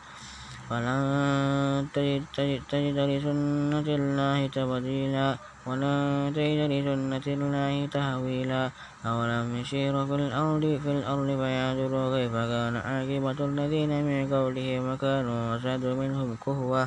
فلن 0.70 1.88
تجد 1.93 2.98
لسنة 3.12 3.88
الله 4.00 4.39
تبديلا 4.48 5.30
ولن 5.66 6.34
تجد 6.36 6.60
لسنة 6.74 7.26
الله 7.28 7.74
تهويلا. 7.96 8.64
أولم 9.06 9.48
يسيروا 9.62 10.06
في 10.06 10.16
الأرض 10.16 10.66
في 10.84 10.91
الأرض 10.91 11.30
فينظروا 11.41 12.08
كيف 12.18 12.34
كان 12.34 12.76
عاقبة 12.76 13.39
الذين 13.46 13.91
من 14.04 14.20
قبلهم 14.34 14.84
وكانوا 14.91 15.56
أشد 15.56 15.86
منهم 15.86 16.36
قوة 16.46 16.84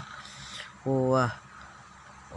قوة. 0.84 1.47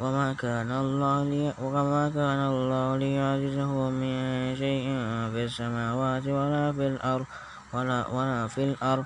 وما 0.02 0.34
كان 0.34 0.72
الله 0.72 1.24
لي 1.24 1.54
وما 1.62 2.10
كان 2.10 2.41
الله 2.49 2.97
ليعجزه 2.97 3.74
من 3.89 4.16
شيء 4.58 4.86
في 5.32 5.45
السماوات 5.45 6.26
ولا 6.26 6.74
في 6.74 6.86
الأرض 6.88 7.26
ولا, 7.74 8.08
ولا 8.08 8.47
في 8.47 8.64
الأرض. 8.74 9.06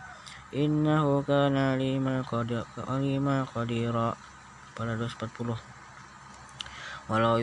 إنه 0.56 1.22
كان 1.28 1.58
لما 1.76 2.24
قديرا. 3.56 4.16
pada 4.76 4.96
240 4.96 5.75
ولا 7.06 7.38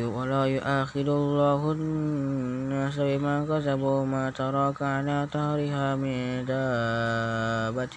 يؤاخذ 0.46 1.06
الله 1.06 1.72
الناس 1.72 2.98
بما 2.98 3.46
كسبوا 3.46 4.02
ما 4.06 4.30
ترك 4.34 4.82
على 4.82 5.30
ظهرها 5.30 5.94
من 5.94 6.42
دابة 6.42 7.96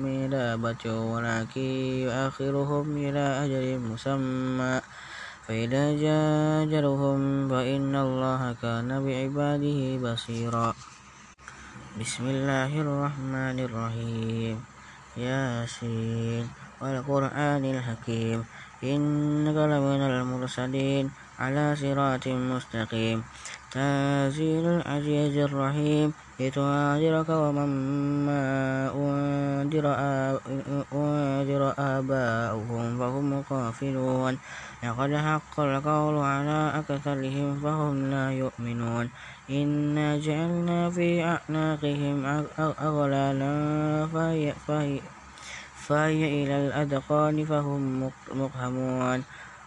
من 0.00 0.30
دابة 0.32 0.84
ولكن 0.88 1.60
يؤخرهم 2.08 2.96
إلى 2.96 3.24
أجل 3.44 3.78
مسمى. 3.92 4.80
فإذا 5.48 5.84
جاء 6.00 6.64
أجلهم 6.64 7.48
فإن 7.48 7.92
الله 7.96 8.56
كان 8.62 8.88
بعباده 9.04 9.80
بصيرا. 10.00 10.72
بسم 12.00 12.24
الله 12.24 12.72
الرحمن 12.80 13.56
الرحيم. 13.60 14.56
ياسين. 15.20 16.48
والقرآن 16.80 17.64
الحكيم. 17.64 18.61
إنك 18.84 19.54
لمن 19.56 20.00
المرسلين 20.02 21.10
على 21.38 21.76
صراط 21.76 22.28
مستقيم. 22.28 23.22
تنزيل 23.70 24.66
العزيز 24.66 25.36
الرحيم. 25.36 26.12
لتنذرك 26.40 27.28
ومن 27.28 27.70
ما 28.26 28.42
أنذر 28.94 29.86
أنذر 30.92 31.62
آباؤهم 31.78 32.98
فهم 32.98 33.44
غافلون. 33.52 34.38
لقد 34.82 35.10
حق 35.14 35.60
القول 35.60 36.16
على 36.18 36.60
أكثرهم 36.74 37.48
فهم 37.62 38.10
لا 38.10 38.26
يؤمنون. 38.32 39.10
إنا 39.50 40.18
جعلنا 40.18 40.90
في 40.90 41.22
أعناقهم 41.22 42.16
أغلالا 42.58 43.54
فهي, 44.12 44.52
فهي 44.66 45.00
فهي 45.88 46.44
إلى 46.44 46.56
الأذقان 46.66 47.44
فهم 47.44 48.10
مقهمون. 48.34 49.20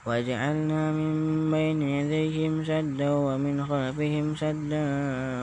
وجعلنا 0.06 0.82
من 0.92 1.12
بين 1.52 1.82
يديهم 1.82 2.64
سدا 2.64 3.10
ومن 3.10 3.66
خلفهم 3.66 4.36
سدا 4.36 4.86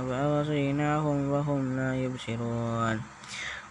فأغصيناهم 0.08 1.18
فهم 1.32 1.60
لا 1.76 1.90
يبصرون. 1.96 2.96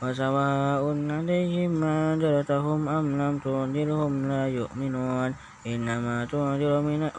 وسواء 0.01 0.83
عليهم 1.09 1.83
أنذرتهم 1.83 2.79
أم 2.89 3.05
لم 3.21 3.33
تنذرهم 3.39 4.13
لا 4.27 4.43
يؤمنون. 4.47 5.31
إنما 5.67 6.25
تنذر 6.25 6.81
من 6.81 7.09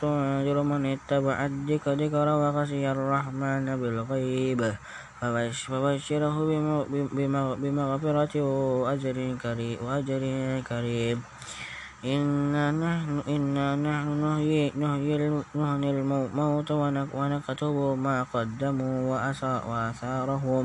تنذر 0.00 0.56
من 0.62 0.82
اتبع 0.86 1.36
الذكر 1.46 2.28
وخشي 2.40 2.84
الرحمن 2.90 3.66
بالغيب. 3.80 4.60
فبشره 5.70 6.36
بمغفرة 7.62 8.34
وأجر 8.82 9.16
كريم 9.42 9.78
وأجر 9.84 10.22
كريم. 10.68 11.18
إنا 12.04 12.64
نحن 12.84 13.24
إنا 13.28 13.66
نحن 13.80 14.08
نحيي 14.24 14.76
نحيي 14.76 15.14
نحيي 15.56 15.90
الموت 15.90 16.70
ونكتب 17.14 17.76
ما 17.96 18.16
قدموا 18.34 18.96
وآثارهم 19.68 20.64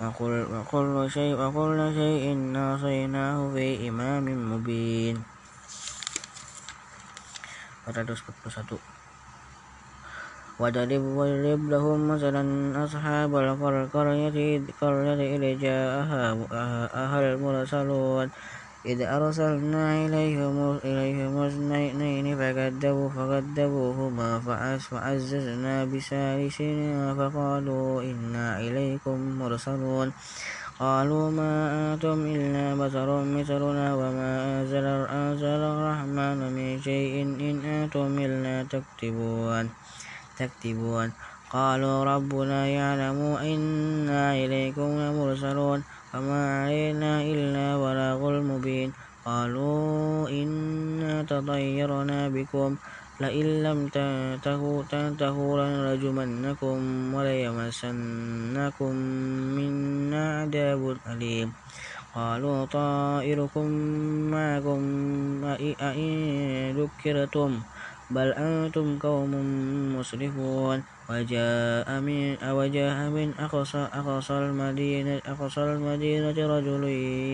وكل 0.00 1.10
شيء 1.16 1.32
وكل 1.40 1.78
شيء 1.94 2.24
نصيناه 2.52 3.38
في 3.54 3.88
إمام 3.88 4.26
مبين. 4.52 5.16
441 7.88 8.95
وضرب 10.60 11.02
واضرب 11.18 11.62
لهم 11.70 12.08
مثلا 12.08 12.42
أصحاب 12.84 13.36
القرية 13.36 14.60
قرية 14.80 15.20
إذ 15.36 15.58
جاءها 15.60 16.24
أهل 17.04 17.22
المرسلون 17.22 18.30
إذ 18.86 19.02
أرسلنا 19.02 20.06
إليهم 20.06 20.78
إليهم 20.84 21.34
اثنين 21.42 22.26
فكذبوا 22.38 23.08
فكذبوهما 23.08 24.30
فعززنا 24.78 25.84
بثالث 25.84 26.58
فقالوا 27.18 28.02
إنا 28.02 28.60
إليكم 28.60 29.18
مرسلون 29.38 30.12
قالوا 30.80 31.30
ما 31.30 31.52
أنتم 31.92 32.18
إلا 32.36 32.66
بشر 32.74 33.08
مثلنا 33.24 33.94
وما 33.94 34.32
أنزل 34.60 35.60
الرحمن 35.72 36.38
من 36.56 36.68
شيء 36.80 37.14
إن 37.22 37.56
أنتم 37.64 38.18
إلا 38.18 38.56
تكتبون 38.62 39.85
تكتبون 40.38 41.12
قالوا 41.50 42.04
ربنا 42.04 42.66
يعلم 42.66 43.18
إنا 43.38 44.34
إليكم 44.34 44.88
لمرسلون. 44.98 45.80
وما 46.14 46.42
علينا 46.64 47.22
إلا 47.22 47.66
بلاغ 47.76 48.20
المبين 48.28 48.92
قالوا 49.24 50.28
إنا 50.28 51.22
تطيرنا 51.22 52.28
بكم. 52.28 52.76
لئن 53.20 53.62
لم 53.62 53.88
تنتهوا 53.88 54.82
تنتهوا 54.90 55.52
لنرجمنكم 55.60 56.76
وليمسنكم 57.14 58.92
منا 59.56 60.24
عذاب 60.40 60.82
أليم. 61.06 61.48
قالوا 62.14 62.58
طائركم 62.64 63.68
معكم. 64.32 64.80
أئن 65.88 66.10
ذكرتم 66.80 67.50
بل 68.10 68.32
أنتم 68.32 68.98
قوم 68.98 69.32
مسرفون 69.98 70.78
وجاء 71.10 71.88
من 72.00 72.36
وجاء 72.42 72.98
من 73.10 73.28
أقصى 73.38 73.88
أقصى 73.92 74.32
المدينة 74.32 75.22
أقصى 75.26 75.62
المدينة 75.74 76.38
رجل 76.38 76.84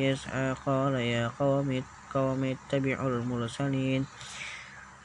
يسعى 0.08 0.56
قال 0.66 0.94
يا 0.94 1.28
قوم 1.40 1.68
قوم 2.14 2.44
اتبعوا 2.44 3.08
المرسلين. 3.08 4.04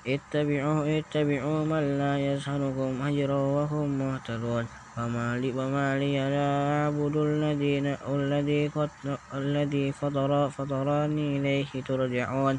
اتبعوا 0.07 0.99
اتبعوا 0.99 1.59
من 1.65 1.84
لا 1.99 2.13
يسألكم 2.20 2.91
أجرا 3.07 3.41
وهم 3.55 3.88
مهتدون. 3.99 4.65
وما 4.97 5.28
لي 5.39 5.51
وما 5.51 5.99
لي 5.99 6.15
لا 6.20 6.49
أعبد 6.76 7.15
الذين 7.15 7.88
الذي 8.07 8.72
الذي 9.34 9.86
فطر 9.91 10.49
فطرني 10.49 11.28
إليه 11.38 11.72
ترجعون. 11.88 12.55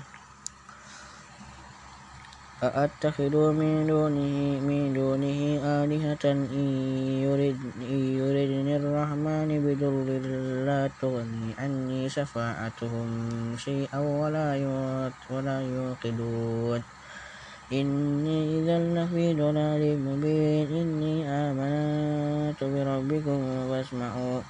أأتخذ 2.63 3.53
من 3.55 3.87
دونه 3.87 4.59
من 4.61 4.93
دونه 4.93 5.63
آلهة 5.63 6.25
إن 6.25 6.39
يرد 7.23 7.61
إن 7.79 7.99
يردني 8.19 8.77
الرحمن 8.77 9.49
بضر 9.65 10.07
لا 10.67 10.91
تغني 11.01 11.55
عني 11.59 12.09
شفاعتهم 12.09 13.09
شيئا 13.57 13.99
ولا 13.99 14.59
ولا 15.31 15.59
يوقدون. 15.63 16.83
إني 17.73 18.39
إذا 18.59 18.79
لفي 18.79 19.35
ضلال 19.35 19.83
مبين. 20.03 20.67
إني 20.83 21.15
آمنت 21.31 22.59
بربكم 22.65 23.41
فاسمعوا 23.71 24.41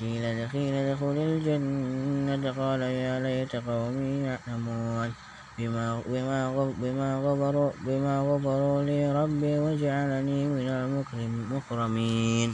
قيل 0.00 0.24
ادخل 0.24 0.72
ادخل 0.72 1.16
الجنة. 1.28 2.52
قال 2.52 2.80
يا 2.82 3.20
ليت 3.20 3.56
قومي 3.56 4.24
يعلمون. 4.24 5.27
بما 5.58 6.02
بما 6.06 6.70
بما 6.82 7.10
غفروا 7.24 7.70
بما 7.86 8.14
غفروا 8.20 8.82
لي 8.82 9.12
ربي 9.12 9.58
وجعلني 9.58 10.40
من 10.46 10.68
المكرمين 11.14 12.50